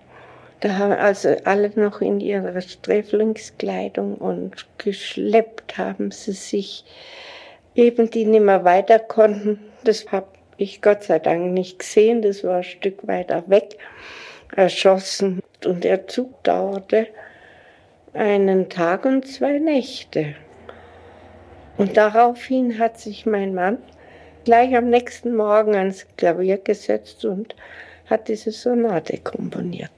Da 0.60 0.78
haben 0.78 0.94
also 0.94 1.36
alle 1.46 1.72
noch 1.76 2.02
in 2.02 2.20
ihrer 2.20 2.62
Sträflingskleidung 2.62 4.16
und 4.16 4.68
geschleppt 4.78 5.80
haben 5.80 6.12
sie 6.12 6.34
sich, 6.34 6.86
eben 7.74 8.12
die 8.12 8.26
nicht 8.26 8.44
mehr 8.44 8.64
weiter 8.64 9.00
konnten. 9.00 9.60
Das 9.84 10.12
habe 10.12 10.28
ich 10.58 10.84
Gott 10.84 11.02
sei 11.02 11.18
Dank 11.18 11.54
nicht 11.54 11.80
gesehen, 11.80 12.22
das 12.22 12.44
war 12.44 12.58
ein 12.58 12.64
Stück 12.64 13.08
weiter 13.08 13.44
weg, 13.48 13.80
erschossen 14.56 15.42
und 15.66 15.84
der 15.84 16.08
Zug 16.08 16.44
dauerte 16.44 17.08
einen 18.14 18.70
Tag 18.70 19.06
und 19.06 19.28
zwei 19.28 19.60
Nächte. 19.60 20.36
Und 21.78 21.98
daraufhin 21.98 22.78
hat 22.80 23.00
sich 23.00 23.26
mein 23.26 23.54
Mann 23.54 23.78
gleich 24.44 24.76
am 24.76 24.90
nächsten 24.90 25.36
Morgen 25.36 25.76
ans 25.76 26.06
Klavier 26.18 26.58
gesetzt 26.58 27.26
und 27.26 27.56
hat 28.10 28.28
diese 28.28 28.52
Sonate 28.52 29.18
komponiert. 29.18 29.92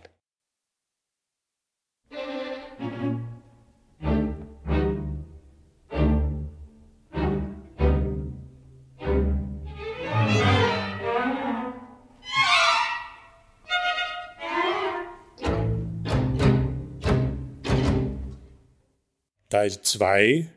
Teil 19.54 19.80
2 19.84 20.50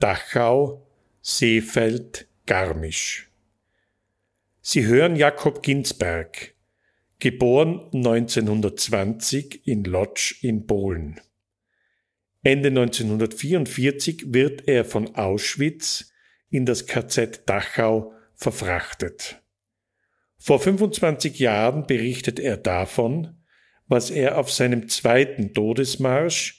Dachau, 0.00 0.84
Seefeld, 1.20 2.26
Garmisch. 2.46 3.30
Sie 4.60 4.84
hören 4.86 5.14
Jakob 5.14 5.62
Ginsberg, 5.62 6.56
geboren 7.20 7.78
1920 7.94 9.68
in 9.68 9.84
Lodz 9.84 10.34
in 10.42 10.66
Polen. 10.66 11.20
Ende 12.42 12.70
1944 12.70 14.34
wird 14.34 14.66
er 14.66 14.84
von 14.84 15.14
Auschwitz 15.14 16.10
in 16.50 16.66
das 16.66 16.88
KZ 16.88 17.48
Dachau 17.48 18.14
verfrachtet. 18.34 19.40
Vor 20.38 20.58
25 20.58 21.38
Jahren 21.38 21.86
berichtet 21.86 22.40
er 22.40 22.56
davon, 22.56 23.36
was 23.86 24.10
er 24.10 24.38
auf 24.38 24.50
seinem 24.50 24.88
zweiten 24.88 25.54
Todesmarsch 25.54 26.57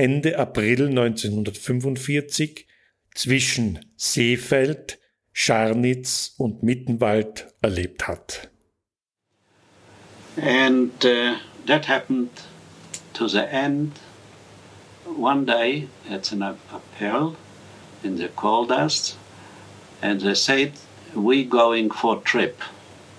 Ende 0.00 0.38
April 0.38 0.88
1945 0.88 2.66
zwischen 3.14 3.80
Seefeld, 3.96 4.98
Scharnitz 5.34 6.36
und 6.38 6.62
Mittenwald 6.62 7.48
erlebt 7.60 8.08
hat. 8.08 8.48
And 10.38 11.04
uh, 11.04 11.34
that 11.66 11.86
happened 11.86 12.30
to 13.12 13.28
the 13.28 13.46
end. 13.52 13.92
One 15.04 15.44
day 15.44 15.88
at 16.10 16.32
an 16.32 16.44
appel 16.44 17.36
in 18.02 18.16
the 18.16 18.28
called 18.28 18.70
us 18.70 19.18
and 20.00 20.22
they 20.22 20.34
said, 20.34 20.72
we 21.14 21.44
going 21.44 21.92
for 21.92 22.22
trip. 22.24 22.62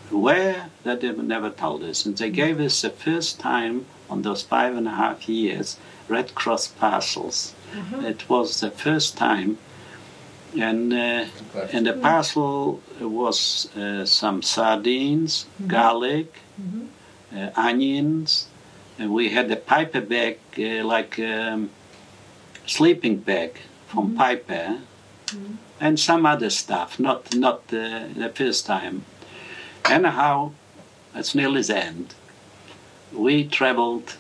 Where? 0.10 0.72
That 0.84 1.02
they 1.02 1.12
never 1.12 1.52
told 1.52 1.84
us. 1.84 2.08
And 2.08 2.18
they 2.18 2.32
gave 2.32 2.60
us 2.60 2.82
the 2.82 2.90
first 2.90 3.40
time 3.40 3.86
on 4.10 4.24
those 4.24 4.42
five 4.42 4.76
and 4.76 4.88
a 4.88 4.96
half 4.96 5.30
years 5.30 5.78
Red 6.12 6.36
Cross 6.36 6.68
parcels. 6.80 7.54
Mm-hmm. 7.74 8.06
It 8.06 8.30
was 8.30 8.60
the 8.60 8.70
first 8.70 9.18
time, 9.18 9.58
and 10.60 10.94
uh, 10.94 11.26
and 11.74 11.86
the 11.86 11.94
parcel 11.94 12.82
was 13.00 13.70
uh, 13.76 14.06
some 14.06 14.42
sardines, 14.42 15.46
mm-hmm. 15.46 15.68
garlic, 15.68 16.30
mm-hmm. 16.62 16.86
uh, 17.38 17.50
onions, 17.56 18.48
and 19.00 19.14
we 19.14 19.30
had 19.30 19.50
a 19.52 19.56
Piper 19.56 20.02
bag 20.02 20.38
uh, 20.60 20.84
like 20.94 21.18
um, 21.20 21.70
sleeping 22.66 23.18
bag 23.18 23.52
from 23.88 24.08
mm-hmm. 24.08 24.18
Piper, 24.18 24.68
mm-hmm. 25.28 25.56
and 25.80 26.00
some 26.00 26.26
other 26.26 26.50
stuff. 26.50 27.00
Not 27.00 27.34
not 27.36 27.68
the 27.68 28.32
first 28.36 28.66
time. 28.66 29.06
Anyhow, 29.86 30.52
it's 31.16 31.34
nearly 31.34 31.62
the 31.64 31.78
end. 31.78 32.16
We 33.14 33.48
traveled 33.48 34.16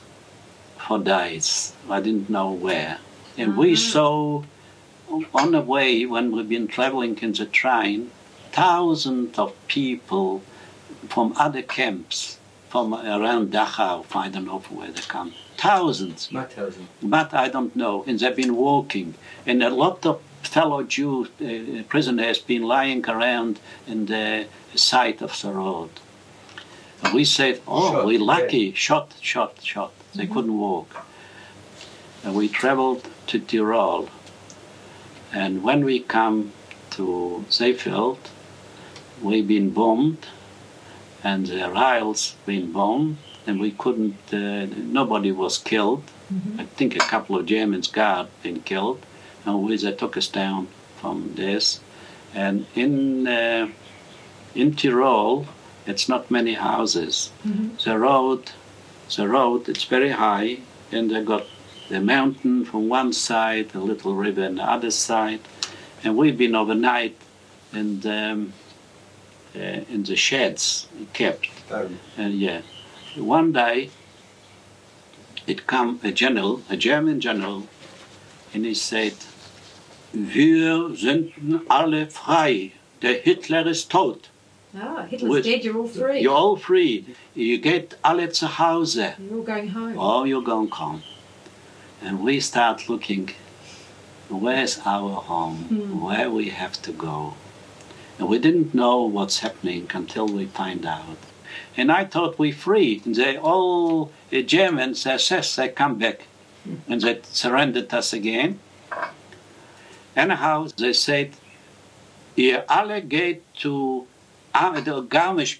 for 0.92 1.00
days. 1.00 1.74
I 1.90 2.02
didn't 2.02 2.30
know 2.30 2.52
where. 2.52 2.98
And 3.38 3.56
we 3.56 3.74
mm-hmm. 3.74 3.92
saw 3.94 4.44
on 5.34 5.52
the 5.58 5.62
way 5.62 6.06
when 6.06 6.26
we've 6.34 6.50
been 6.58 6.68
traveling 6.68 7.18
in 7.26 7.32
the 7.32 7.46
train, 7.46 8.12
thousands 8.52 9.40
of 9.40 9.50
people 9.68 10.42
from 11.08 11.28
other 11.46 11.62
camps 11.62 12.40
from 12.70 12.94
around 12.94 13.52
Dachau, 13.54 14.06
I 14.16 14.28
don't 14.30 14.46
know 14.46 14.60
from 14.60 14.78
where 14.80 14.92
they 14.92 15.06
come. 15.16 15.34
Thousands. 15.58 16.30
Not 16.32 16.52
thousands. 16.54 16.90
But 17.02 17.34
I 17.34 17.48
don't 17.56 17.74
know. 17.74 18.04
And 18.08 18.20
they've 18.20 18.36
been 18.44 18.56
walking. 18.56 19.14
And 19.46 19.64
a 19.64 19.70
lot 19.70 20.06
of 20.06 20.22
fellow 20.44 20.84
Jew 20.84 21.14
uh, 21.26 21.84
prisoners 21.94 22.40
been 22.40 22.64
lying 22.64 23.04
around 23.08 23.60
in 23.88 24.08
the 24.08 24.48
side 24.76 25.22
of 25.22 25.32
the 25.42 25.52
road. 25.54 25.92
And 27.04 27.14
we 27.14 27.26
said, 27.26 27.62
oh, 27.68 27.94
Shot, 27.94 28.06
we 28.06 28.18
lucky, 28.18 28.58
yeah. 28.58 28.72
shot, 28.76 29.16
shot, 29.22 29.62
shot. 29.64 29.94
They 30.14 30.28
couldn't 30.28 30.58
walk. 30.58 31.06
And 32.24 32.36
we 32.36 32.48
traveled 32.48 33.10
to 33.28 33.40
Tyrol. 33.40 34.10
And 35.34 35.64
when 35.64 35.84
we 35.86 36.00
come 36.02 36.52
to 36.92 37.46
Seefeld, 37.50 38.18
we've 39.22 39.48
been 39.48 39.72
bombed, 39.72 40.28
and 41.24 41.48
the 41.48 41.70
rails 41.72 42.36
been 42.46 42.72
bombed, 42.72 43.18
and 43.48 43.60
we 43.60 43.72
couldn't. 43.72 44.18
Uh, 44.34 44.66
nobody 44.76 45.32
was 45.32 45.58
killed. 45.58 46.04
I 46.58 46.64
think 46.64 46.96
a 46.96 47.00
couple 47.00 47.38
of 47.38 47.46
Germans 47.46 47.88
guard 47.88 48.28
been 48.44 48.62
killed, 48.62 49.06
and 49.46 49.64
we, 49.64 49.76
they 49.78 49.92
took 49.92 50.16
us 50.16 50.28
down 50.28 50.68
from 51.00 51.34
this. 51.36 51.82
And 52.34 52.66
in 52.76 53.28
uh, 53.28 53.70
in 54.56 54.76
Tyrol, 54.76 55.48
it's 55.86 56.08
not 56.08 56.30
many 56.32 56.54
houses. 56.54 57.32
The 57.84 57.98
road, 57.98 58.52
the 59.16 59.28
road, 59.28 59.68
it's 59.70 59.84
very 59.84 60.12
high, 60.12 60.60
and 60.92 61.10
they 61.12 61.24
got 61.24 61.46
the 61.90 62.00
mountain 62.00 62.66
from 62.66 62.88
one 62.90 63.12
side, 63.14 63.74
a 63.76 63.80
little 63.80 64.16
river 64.16 64.46
on 64.46 64.56
the 64.56 64.64
other 64.64 64.92
side, 64.92 65.42
and 66.04 66.16
we've 66.18 66.38
been 66.38 66.56
overnight 66.56 67.16
in 67.74 68.06
um, 68.06 68.54
uh, 69.56 69.60
in 69.94 70.04
the 70.04 70.16
sheds 70.16 70.88
kept. 71.14 71.48
And 72.18 72.34
yeah, 72.36 72.62
one 73.18 73.52
day 73.52 73.90
it 75.48 75.68
come 75.68 76.00
a 76.04 76.12
general, 76.12 76.62
a 76.70 76.78
German 76.78 77.20
general, 77.20 77.68
and 78.54 78.66
he 78.66 78.74
said, 78.74 79.14
"Wir 80.14 80.96
sind 80.96 81.34
alle 81.70 82.06
frei. 82.08 82.72
Der 83.02 83.20
Hitler 83.26 83.68
ist 83.68 83.90
tot. 83.90 84.30
Ah, 84.76 85.04
Hitler's 85.04 85.44
dead, 85.44 85.64
you're 85.64 85.78
all 85.78 85.88
free. 85.88 86.22
You're 86.22 86.34
all 86.34 86.56
free. 86.56 87.06
You 87.36 87.58
get 87.58 87.96
alle 88.04 88.28
zu 88.32 88.48
Hause. 88.48 88.96
You're 89.20 89.38
all 89.38 89.44
going 89.44 89.68
home. 89.70 89.96
Oh, 89.98 90.24
you're 90.24 90.42
going 90.42 90.70
home. 90.70 91.04
And 92.02 92.24
we 92.24 92.40
start 92.40 92.88
looking, 92.88 93.30
where's 94.30 94.80
our 94.86 95.16
home? 95.22 96.02
Where 96.02 96.30
we 96.30 96.50
have 96.50 96.82
to 96.84 96.92
go? 96.92 97.34
And 98.18 98.30
we 98.30 98.40
didn't 98.40 98.74
know 98.74 99.02
what's 99.02 99.40
happening 99.40 99.90
until 99.94 100.28
we 100.28 100.46
find 100.46 100.86
out. 100.86 101.18
And 101.76 101.92
I 101.92 102.06
thought 102.06 102.40
we're 102.40 102.54
free. 102.54 103.02
And 103.06 103.16
they 103.16 103.38
all, 103.38 104.12
the 104.30 104.42
Germans, 104.42 105.06
SS, 105.06 105.56
they 105.58 105.70
come 105.70 105.98
back. 105.98 106.28
And 106.88 107.02
they 107.02 107.20
surrendered 107.24 107.94
us 107.94 108.14
again. 108.14 108.60
Anyhow, 110.16 110.68
they 110.78 110.94
said, 110.94 111.32
ihr 112.36 112.64
alle 112.70 113.02
geht 113.02 113.42
zu 113.56 114.08
The 114.54 115.02
Garmisch, 115.10 115.60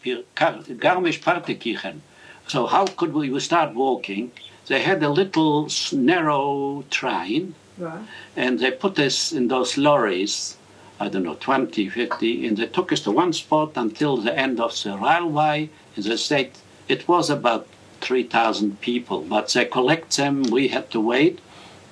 Partenkirchen. 1.22 2.02
So 2.48 2.68
how 2.68 2.86
could 2.86 3.14
we, 3.14 3.30
we 3.30 3.40
start 3.40 3.74
walking? 3.74 4.32
They 4.68 4.82
had 4.82 5.02
a 5.04 5.10
little 5.10 5.70
narrow 5.92 6.84
train, 6.90 7.56
Right. 7.78 8.04
and 8.36 8.60
they 8.60 8.72
put 8.72 9.00
us 9.00 9.32
in 9.32 9.48
those 9.48 9.78
lorries, 9.78 10.58
I 11.00 11.10
don't 11.10 11.24
know, 11.24 11.36
20, 11.40 11.90
50, 11.90 12.46
and 12.46 12.58
they 12.58 12.68
took 12.68 12.92
us 12.92 13.02
to 13.02 13.12
one 13.12 13.34
spot 13.34 13.72
until 13.76 14.18
the 14.18 14.38
end 14.38 14.60
of 14.60 14.72
the 14.84 14.98
railway. 14.98 15.70
And 15.96 16.06
they 16.06 16.18
said 16.18 16.52
it 16.88 17.08
was 17.08 17.30
about 17.30 17.68
3,000 18.02 18.82
people, 18.82 19.22
but 19.22 19.50
they 19.50 19.66
collect 19.66 20.16
them, 20.18 20.44
we 20.44 20.68
had 20.68 20.92
to 20.92 21.00
wait, 21.00 21.40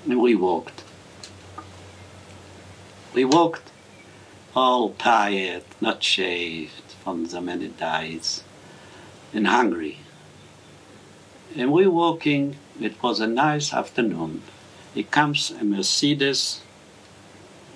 and 0.05 0.21
we 0.21 0.35
walked. 0.35 0.83
We 3.13 3.25
walked 3.25 3.71
all 4.55 4.89
tired, 4.91 5.63
not 5.81 6.03
shaved 6.03 6.88
from 7.09 7.25
the 7.25 7.41
many 7.41 7.69
days, 7.69 8.43
and 9.33 9.47
hungry. 9.47 9.97
And 11.55 11.71
we 11.71 11.87
walking, 11.87 12.57
it 12.79 13.01
was 13.01 13.19
a 13.19 13.25
nice 13.25 13.73
afternoon. 13.73 14.43
It 14.93 15.09
comes 15.09 15.49
a 15.49 15.63
Mercedes 15.63 16.61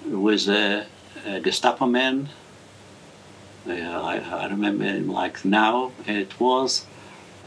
with 0.06 0.48
a, 0.48 0.86
a 1.26 1.40
Gestapo 1.40 1.88
man. 1.88 2.30
Uh, 3.68 3.72
I, 3.74 4.18
I 4.20 4.48
remember 4.50 4.84
him 4.84 5.08
like 5.12 5.44
now. 5.44 5.94
It 6.06 6.40
was 6.40 6.86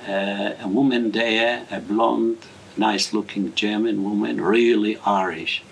uh, 0.09 0.55
a 0.61 0.67
woman 0.67 1.13
there, 1.13 1.69
a 1.71 1.79
blonde, 1.79 2.39
nice 2.77 3.13
looking 3.13 3.55
German 3.55 4.03
woman, 4.03 4.41
really 4.41 4.99
Irish. 5.07 5.63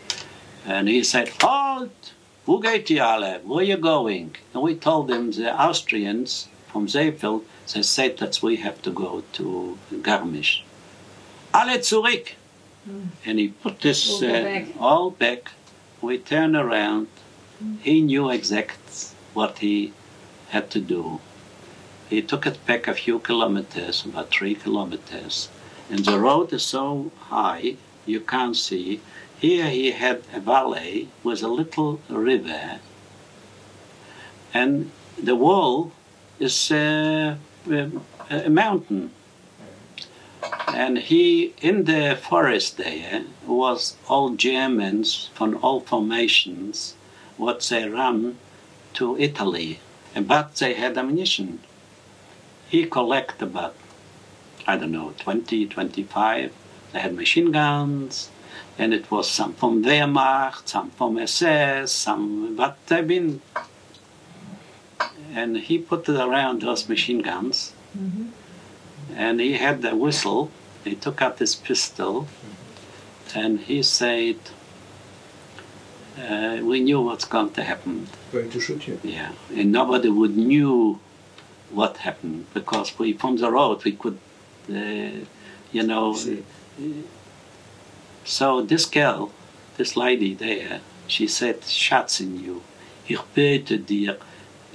And 0.65 0.89
he 0.89 1.03
said, 1.03 1.29
Halt! 1.41 2.13
Wo 2.47 2.59
geht 2.59 2.91
ihr 2.91 3.05
alle? 3.05 3.41
Where 3.45 3.61
are 3.61 3.63
you 3.63 3.77
going? 3.77 4.37
And 4.53 4.63
we 4.63 4.75
told 4.75 5.09
them 5.09 5.31
the 5.33 5.51
Austrians 5.55 6.49
from 6.69 6.87
Seefeld, 6.89 7.45
they 7.73 7.83
said 7.83 8.19
that 8.19 8.43
we 8.43 8.57
have 8.57 8.83
to 8.83 8.91
go 8.91 9.23
to 9.35 9.79
Garmisch. 10.03 10.63
Alle 11.55 11.79
zurück! 11.79 12.35
And 13.25 13.39
he 13.39 13.49
put 13.49 13.81
this 13.81 14.23
uh, 14.23 14.27
back. 14.27 14.67
all 14.79 15.11
back. 15.11 15.53
We 16.03 16.19
turned 16.19 16.57
around. 16.57 17.07
He 17.81 18.03
knew 18.03 18.29
exact 18.29 19.15
what 19.33 19.59
he 19.59 19.93
had 20.51 20.69
to 20.73 20.81
do. 20.81 21.21
He 22.11 22.21
took 22.21 22.47
it 22.47 22.67
back 22.67 22.87
a 22.87 22.95
few 22.95 23.21
kilometers, 23.21 24.05
about 24.05 24.31
three 24.31 24.55
kilometers. 24.55 25.49
And 25.89 26.05
the 26.05 26.19
road 26.19 26.53
is 26.53 26.63
so 26.63 27.11
high, 27.31 27.77
you 28.05 28.21
can't 28.21 28.57
see. 28.57 29.01
Here 29.41 29.69
he 29.69 29.91
had 29.91 30.23
a 30.33 30.41
valley 30.41 31.09
with 31.23 31.43
a 31.43 31.49
little 31.49 32.01
river, 32.09 32.81
and 34.53 34.91
the 35.21 35.37
wall 35.37 35.93
is 36.39 36.71
uh, 36.71 37.37
a, 37.71 37.91
a 38.31 38.51
mountain. 38.51 39.11
And 40.69 40.99
he, 40.99 41.55
in 41.61 41.85
the 41.85 42.19
forest 42.21 42.77
there, 42.77 43.25
was 43.47 43.97
all 44.09 44.31
Germans 44.31 45.31
from 45.35 45.59
all 45.63 45.81
formations, 45.81 46.95
what 47.37 47.61
they 47.71 47.89
run 47.89 48.39
to 48.95 49.19
Italy. 49.19 49.81
But 50.15 50.57
they 50.57 50.75
had 50.75 50.97
ammunition. 50.97 51.61
He 52.69 52.87
collected 52.87 53.43
about, 53.43 53.75
I 54.67 54.77
don't 54.77 54.93
know, 54.93 55.15
20, 55.19 55.67
25. 55.67 56.53
They 56.93 56.99
had 56.99 57.15
machine 57.15 57.53
guns, 57.53 58.31
and 58.79 58.93
it 58.93 59.11
was 59.11 59.31
some 59.31 59.55
from 59.55 59.83
Wehrmacht, 59.85 60.69
some 60.69 60.91
from 60.91 61.19
SS, 61.19 61.93
some, 61.93 62.57
but 62.57 62.77
they've 62.87 63.07
been. 63.07 63.41
And 65.33 65.57
he 65.57 65.79
put 65.79 66.09
it 66.09 66.17
around 66.17 66.63
those 66.63 66.89
machine 66.89 67.21
guns, 67.21 67.73
and 69.17 69.41
he 69.41 69.55
had 69.55 69.83
the 69.83 69.95
whistle. 69.97 70.51
He 70.85 70.95
took 70.95 71.21
out 71.23 71.39
his 71.39 71.55
pistol, 71.55 72.29
and 73.35 73.61
he 73.61 73.83
said, 73.83 74.37
uh, 76.19 76.59
"We 76.63 76.81
knew 76.81 77.01
what's 77.01 77.25
going 77.25 77.53
to 77.55 77.63
happen." 77.65 78.07
Going 78.33 78.51
to 78.51 78.61
shoot 78.61 78.87
you. 78.87 79.01
Yeah, 79.03 79.33
and 79.51 79.73
nobody 79.73 80.09
would 80.09 80.37
knew 80.37 81.01
what 81.71 81.97
happened 81.99 82.47
because 82.55 82.97
we 82.99 83.13
from 83.13 83.37
the 83.37 83.51
road 83.51 83.85
we 83.85 83.93
could, 83.93 84.19
uh, 84.71 85.25
you 85.73 85.83
know. 85.83 86.15
See. 86.15 86.43
So 88.25 88.63
this 88.63 88.87
girl, 88.87 89.31
this 89.77 89.97
lady 89.97 90.35
there, 90.35 90.81
she 91.07 91.27
said, 91.27 91.65
Schatz 91.65 92.21
in 92.21 92.43
you, 92.43 92.63
ich 93.07 93.21
bete 93.35 93.79
dir, 93.79 94.17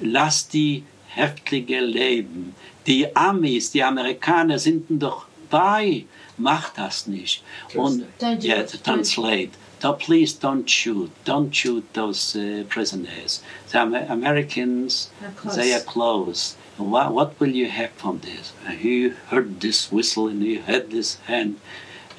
lass 0.02 0.48
die 0.48 0.84
Häftlinge 1.16 1.82
leben. 1.82 2.56
Die 2.86 3.16
Amis, 3.16 3.72
die 3.72 3.84
Amerikaner 3.84 4.60
sind 4.60 4.86
doch 4.90 5.26
bei, 5.50 6.06
mach 6.38 6.74
das 6.74 7.08
nicht. 7.08 7.44
Und 7.76 8.06
Don't 8.20 8.44
yeah, 8.44 8.64
translate. 8.84 9.52
Please 10.00 10.34
don't 10.34 10.68
shoot. 10.68 11.10
Don't 11.26 11.54
shoot 11.54 11.84
those 11.94 12.36
uh, 12.36 12.64
prisoners. 12.68 13.42
The 13.72 13.80
Amer- 13.80 14.08
Americans, 14.10 15.10
they 15.56 15.74
are 15.74 15.80
close. 15.80 16.56
What, 16.78 17.14
what 17.14 17.40
will 17.40 17.52
you 17.52 17.70
have 17.70 17.92
from 17.92 18.20
this? 18.20 18.54
He 18.78 19.10
heard 19.30 19.62
this 19.62 19.92
whistle 19.92 20.28
and 20.28 20.42
he 20.42 20.58
had 20.58 20.92
this 20.92 21.18
hand, 21.28 21.60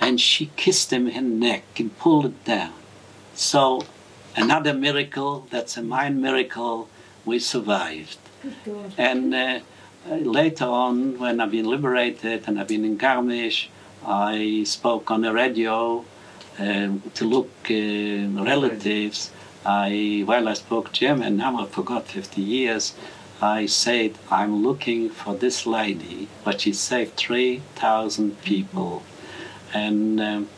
and 0.01 0.21
she 0.21 0.51
kissed 0.57 0.93
him 0.93 1.07
in 1.07 1.31
the 1.31 1.47
neck 1.47 1.65
and 1.79 1.97
pulled 1.99 2.27
it 2.27 2.45
down. 2.45 2.73
So 3.35 3.83
another 4.37 4.75
miracle. 4.75 5.47
That's 5.51 5.77
a 5.77 5.83
mine 5.83 6.21
miracle. 6.21 6.89
We 7.25 7.39
survived. 7.39 8.19
And 8.97 9.35
uh, 9.35 9.61
uh, 10.09 10.15
later 10.15 10.65
on, 10.65 11.19
when 11.19 11.41
I've 11.41 11.51
been 11.51 11.67
liberated 11.67 12.45
and 12.47 12.59
I've 12.59 12.69
been 12.69 12.85
in 12.85 12.97
Garmisch, 12.97 13.69
I 14.07 14.63
spoke 14.65 15.11
on 15.11 15.21
the 15.21 15.33
radio 15.33 16.05
um, 16.59 17.03
to 17.15 17.25
look 17.25 17.51
uh, 17.71 18.43
relatives. 18.45 19.31
I 19.65 20.23
while 20.25 20.49
I 20.49 20.55
spoke 20.55 20.93
German, 20.93 21.37
now 21.37 21.61
I 21.63 21.67
forgot 21.67 22.07
50 22.09 22.41
years. 22.41 22.95
I 23.43 23.67
said 23.67 24.19
I'm 24.31 24.63
looking 24.63 25.11
for 25.11 25.35
this 25.35 25.67
lady, 25.67 26.29
but 26.45 26.63
she 26.63 26.73
saved 26.73 27.17
3,000 27.17 28.43
people, 28.43 29.03
and 29.73 30.21
um, 30.21 30.49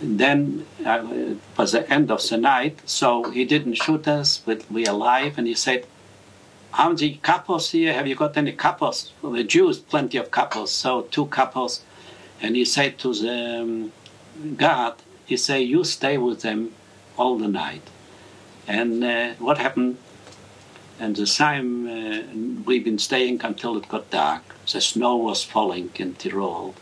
then 0.00 0.66
uh, 0.84 1.06
it 1.10 1.38
was 1.56 1.72
the 1.72 1.88
end 1.92 2.10
of 2.10 2.28
the 2.28 2.36
night, 2.36 2.80
so 2.84 3.30
he 3.30 3.44
didn't 3.44 3.74
shoot 3.74 4.08
us, 4.08 4.38
but 4.38 4.70
we 4.70 4.84
alive, 4.86 5.38
and 5.38 5.46
he 5.46 5.54
said, 5.54 5.86
how 6.72 6.88
many 6.88 7.20
couples 7.22 7.70
here? 7.70 7.92
Have 7.92 8.06
you 8.06 8.14
got 8.14 8.36
any 8.36 8.52
couples? 8.52 9.12
Well, 9.20 9.32
the 9.32 9.44
Jews, 9.44 9.78
plenty 9.78 10.16
of 10.18 10.30
couples, 10.30 10.70
so 10.72 11.02
two 11.02 11.26
couples. 11.26 11.84
And 12.40 12.56
he 12.56 12.64
said 12.64 12.98
to 13.00 13.12
the 13.12 13.60
um, 13.60 13.92
guard, 14.56 14.94
he 15.26 15.36
said, 15.36 15.58
you 15.58 15.84
stay 15.84 16.16
with 16.18 16.40
them 16.40 16.72
all 17.18 17.36
the 17.36 17.48
night. 17.48 17.82
And 18.66 19.04
uh, 19.04 19.34
what 19.34 19.58
happened? 19.58 19.98
And 20.98 21.14
the 21.14 21.26
time 21.26 21.86
uh, 21.86 22.22
we've 22.64 22.84
been 22.84 22.98
staying 22.98 23.42
until 23.44 23.76
it 23.76 23.88
got 23.88 24.10
dark. 24.10 24.42
The 24.72 24.80
snow 24.80 25.16
was 25.16 25.44
falling 25.44 25.90
in 25.96 26.14
Tyrol. 26.14 26.74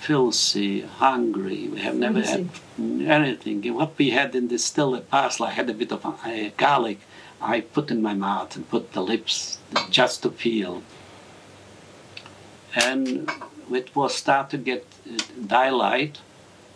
Filthy, 0.00 0.80
hungry. 0.80 1.68
We 1.68 1.80
have 1.80 1.94
never 1.94 2.22
had 2.22 2.48
anything. 2.78 3.74
What 3.74 3.98
we 3.98 4.10
had 4.10 4.34
in 4.34 4.48
the 4.48 4.58
still 4.58 4.98
parcel, 5.00 5.46
I 5.46 5.50
had 5.50 5.68
a 5.68 5.74
bit 5.74 5.92
of 5.92 6.04
uh, 6.06 6.14
garlic. 6.56 7.00
I 7.40 7.60
put 7.60 7.90
in 7.90 8.00
my 8.00 8.14
mouth 8.14 8.56
and 8.56 8.68
put 8.68 8.92
the 8.92 9.02
lips 9.02 9.58
just 9.90 10.22
to 10.22 10.30
feel. 10.30 10.82
And 12.74 13.30
it 13.70 13.94
was 13.94 14.14
start 14.14 14.48
to 14.50 14.58
get 14.58 14.86
uh, 15.06 15.18
daylight. 15.46 16.18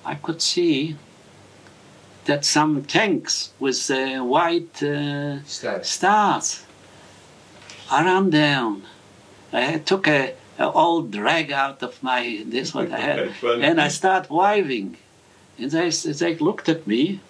I 0.05 0.17
could 0.17 0.43
see 0.43 0.97
that 2.27 2.45
some 2.45 2.85
tanks 2.85 3.53
with 3.59 3.91
uh, 3.91 4.23
white 4.23 4.83
uh, 4.83 5.43
stars. 5.45 6.65
I 7.91 8.05
ran 8.05 8.31
down. 8.31 8.83
I 9.53 9.79
took 9.79 10.09
a, 10.09 10.35
a 10.59 10.71
old 10.71 11.11
drag 11.11 11.51
out 11.53 11.83
of 11.83 12.03
my 12.03 12.43
this 12.47 12.75
what 12.75 12.93
I 12.93 12.99
had, 12.99 13.19
and 13.43 13.81
I 13.81 13.89
start 13.89 14.31
waving. 14.31 14.97
And 15.59 15.71
they 15.71 15.91
they 15.91 16.37
looked 16.37 16.69
at 16.69 16.87
me, 16.87 17.21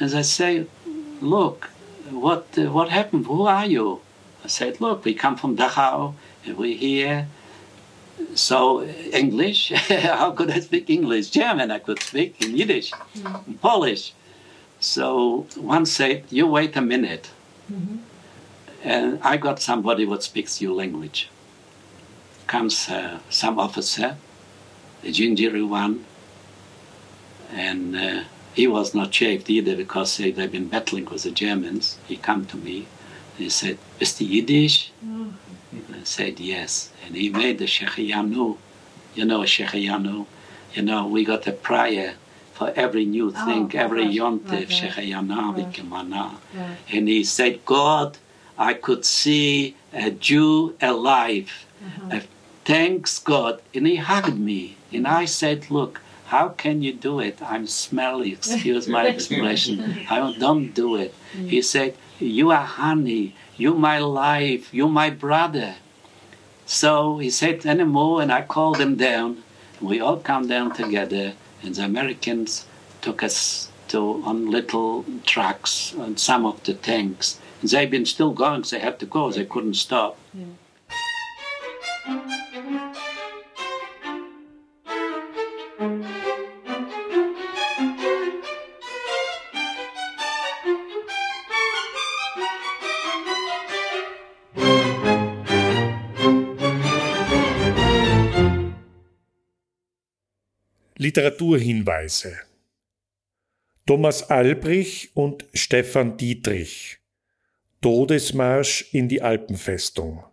and 0.00 0.10
they 0.10 0.22
say, 0.22 0.66
"Look, 1.20 1.70
what 2.10 2.46
uh, 2.58 2.70
what 2.72 2.88
happened? 2.90 3.26
Who 3.26 3.42
are 3.46 3.66
you?" 3.66 4.00
I 4.44 4.48
said, 4.48 4.80
"Look, 4.80 5.04
we 5.04 5.14
come 5.14 5.36
from 5.36 5.56
Dachau, 5.56 6.14
and 6.44 6.56
we're 6.56 6.76
here." 6.76 7.26
So 8.34 8.84
English? 9.12 9.72
How 10.18 10.30
could 10.32 10.50
I 10.50 10.60
speak 10.60 10.88
English? 10.90 11.30
German 11.30 11.70
I 11.70 11.78
could 11.78 12.00
speak, 12.00 12.40
in 12.44 12.56
Yiddish, 12.56 12.92
in 13.48 13.54
Polish. 13.58 14.12
So 14.80 15.46
one 15.56 15.86
said, 15.86 16.24
"You 16.30 16.46
wait 16.46 16.76
a 16.76 16.80
minute," 16.80 17.30
and 18.84 19.18
I 19.22 19.36
got 19.36 19.60
somebody 19.60 20.04
what 20.06 20.22
speaks 20.22 20.60
your 20.60 20.74
language. 20.74 21.28
Comes 22.46 22.88
uh, 22.88 23.18
some 23.30 23.58
officer, 23.58 24.16
a 25.02 25.10
gingery 25.10 25.62
one, 25.62 26.04
and 27.50 27.96
uh, 27.96 28.22
he 28.52 28.66
was 28.66 28.94
not 28.94 29.14
shaved 29.14 29.48
either 29.48 29.74
because 29.74 30.16
they, 30.18 30.30
they've 30.30 30.52
been 30.52 30.68
battling 30.68 31.06
with 31.06 31.22
the 31.22 31.30
Germans. 31.30 31.98
He 32.06 32.16
come 32.16 32.44
to 32.46 32.56
me, 32.56 32.86
he 33.38 33.48
said, 33.48 33.78
"Is 34.00 34.14
the 34.14 34.24
Yiddish?" 34.26 34.92
I 35.74 36.04
said 36.04 36.40
yes, 36.40 36.90
and 37.04 37.16
he 37.16 37.30
made 37.30 37.58
the 37.58 37.64
Shechayanu. 37.64 38.58
You 39.14 39.24
know 39.24 39.40
Shechayanu. 39.40 40.26
You 40.74 40.82
know 40.82 41.06
we 41.06 41.24
got 41.24 41.46
a 41.46 41.52
prayer 41.52 42.14
for 42.52 42.72
every 42.76 43.04
new 43.04 43.30
thing, 43.30 43.70
Oh, 43.74 43.78
every 43.78 44.04
yontif, 44.04 44.50
right, 44.50 44.52
right. 44.52 44.68
Shechayana, 44.68 45.54
Right. 45.54 45.72
Vikimana. 45.72 46.36
And 46.90 47.08
he 47.08 47.24
said, 47.24 47.64
God, 47.64 48.18
I 48.58 48.74
could 48.74 49.04
see 49.04 49.74
a 49.92 50.10
Jew 50.10 50.76
alive. 50.80 51.66
Uh-huh. 51.84 52.16
Uh, 52.16 52.20
thanks 52.64 53.18
God. 53.18 53.60
And 53.74 53.86
he 53.86 53.96
hugged 53.96 54.38
me. 54.38 54.76
And 54.92 55.06
I 55.06 55.24
said, 55.24 55.70
Look, 55.70 56.00
how 56.26 56.48
can 56.50 56.82
you 56.82 56.92
do 56.92 57.20
it? 57.20 57.40
I'm 57.42 57.66
smelly, 57.66 58.32
excuse 58.32 58.88
my 58.88 59.06
expression. 59.14 60.06
I 60.10 60.34
don't 60.38 60.72
do 60.72 60.96
it. 60.96 61.14
He 61.32 61.62
said, 61.62 61.96
You 62.18 62.50
are 62.50 62.64
honey. 62.64 63.34
You 63.56 63.74
my 63.74 63.98
life. 63.98 64.72
You 64.72 64.88
my 64.88 65.10
brother. 65.10 65.74
So 66.66 67.18
he 67.18 67.30
said 67.30 67.66
anymore, 67.66 68.22
and 68.22 68.32
I 68.32 68.42
called 68.42 68.78
him 68.80 68.96
down. 68.96 69.42
We 69.80 70.00
all 70.00 70.18
come 70.18 70.46
down 70.46 70.72
together, 70.74 71.34
and 71.62 71.74
the 71.74 71.84
Americans 71.84 72.66
took 73.02 73.22
us 73.22 73.68
to 73.88 74.22
on 74.24 74.50
little 74.50 75.04
trucks 75.26 75.94
on 75.98 76.16
some 76.16 76.46
of 76.46 76.62
the 76.64 76.74
tanks. 76.74 77.38
And 77.60 77.68
they've 77.70 77.90
been 77.90 78.06
still 78.06 78.30
going. 78.32 78.62
They 78.62 78.78
had 78.78 78.98
to 79.00 79.06
go. 79.06 79.30
They 79.30 79.44
couldn't 79.44 79.74
stop. 79.74 80.16
Literaturhinweise. 100.96 102.40
Thomas 103.86 104.28
Albrich 104.30 105.10
und 105.14 105.44
Stefan 105.54 106.16
Dietrich. 106.16 106.98
Todesmarsch 107.80 108.92
in 108.92 109.08
die 109.08 109.22
Alpenfestung 109.22 110.24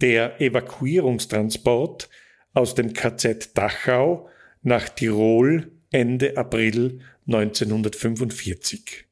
Der 0.00 0.40
Evakuierungstransport 0.40 2.10
aus 2.52 2.74
dem 2.74 2.92
KZ 2.92 3.56
Dachau 3.56 4.28
nach 4.62 4.88
Tirol 4.88 5.70
Ende 5.90 6.36
April 6.36 6.98
1945 7.26 9.04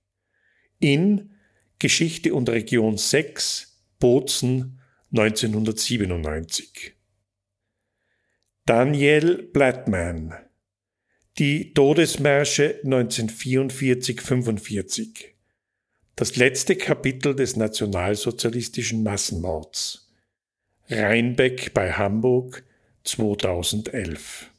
in 0.81 1.35
Geschichte 1.79 2.35
und 2.35 2.49
Region 2.49 2.99
6 2.99 3.81
Bozen 4.01 4.81
1997 5.13 6.97
Daniel 8.67 9.49
Blattman 9.53 10.35
Die 11.39 11.73
Todesmärsche 11.75 12.81
1944-45 12.85 15.27
Das 16.17 16.35
letzte 16.37 16.75
Kapitel 16.77 17.37
des 17.37 17.55
nationalsozialistischen 17.57 19.05
Massenmords 19.05 20.02
Rheinbeck 20.93 21.73
bei 21.73 21.93
Hamburg 21.93 22.65
2011 23.05 24.52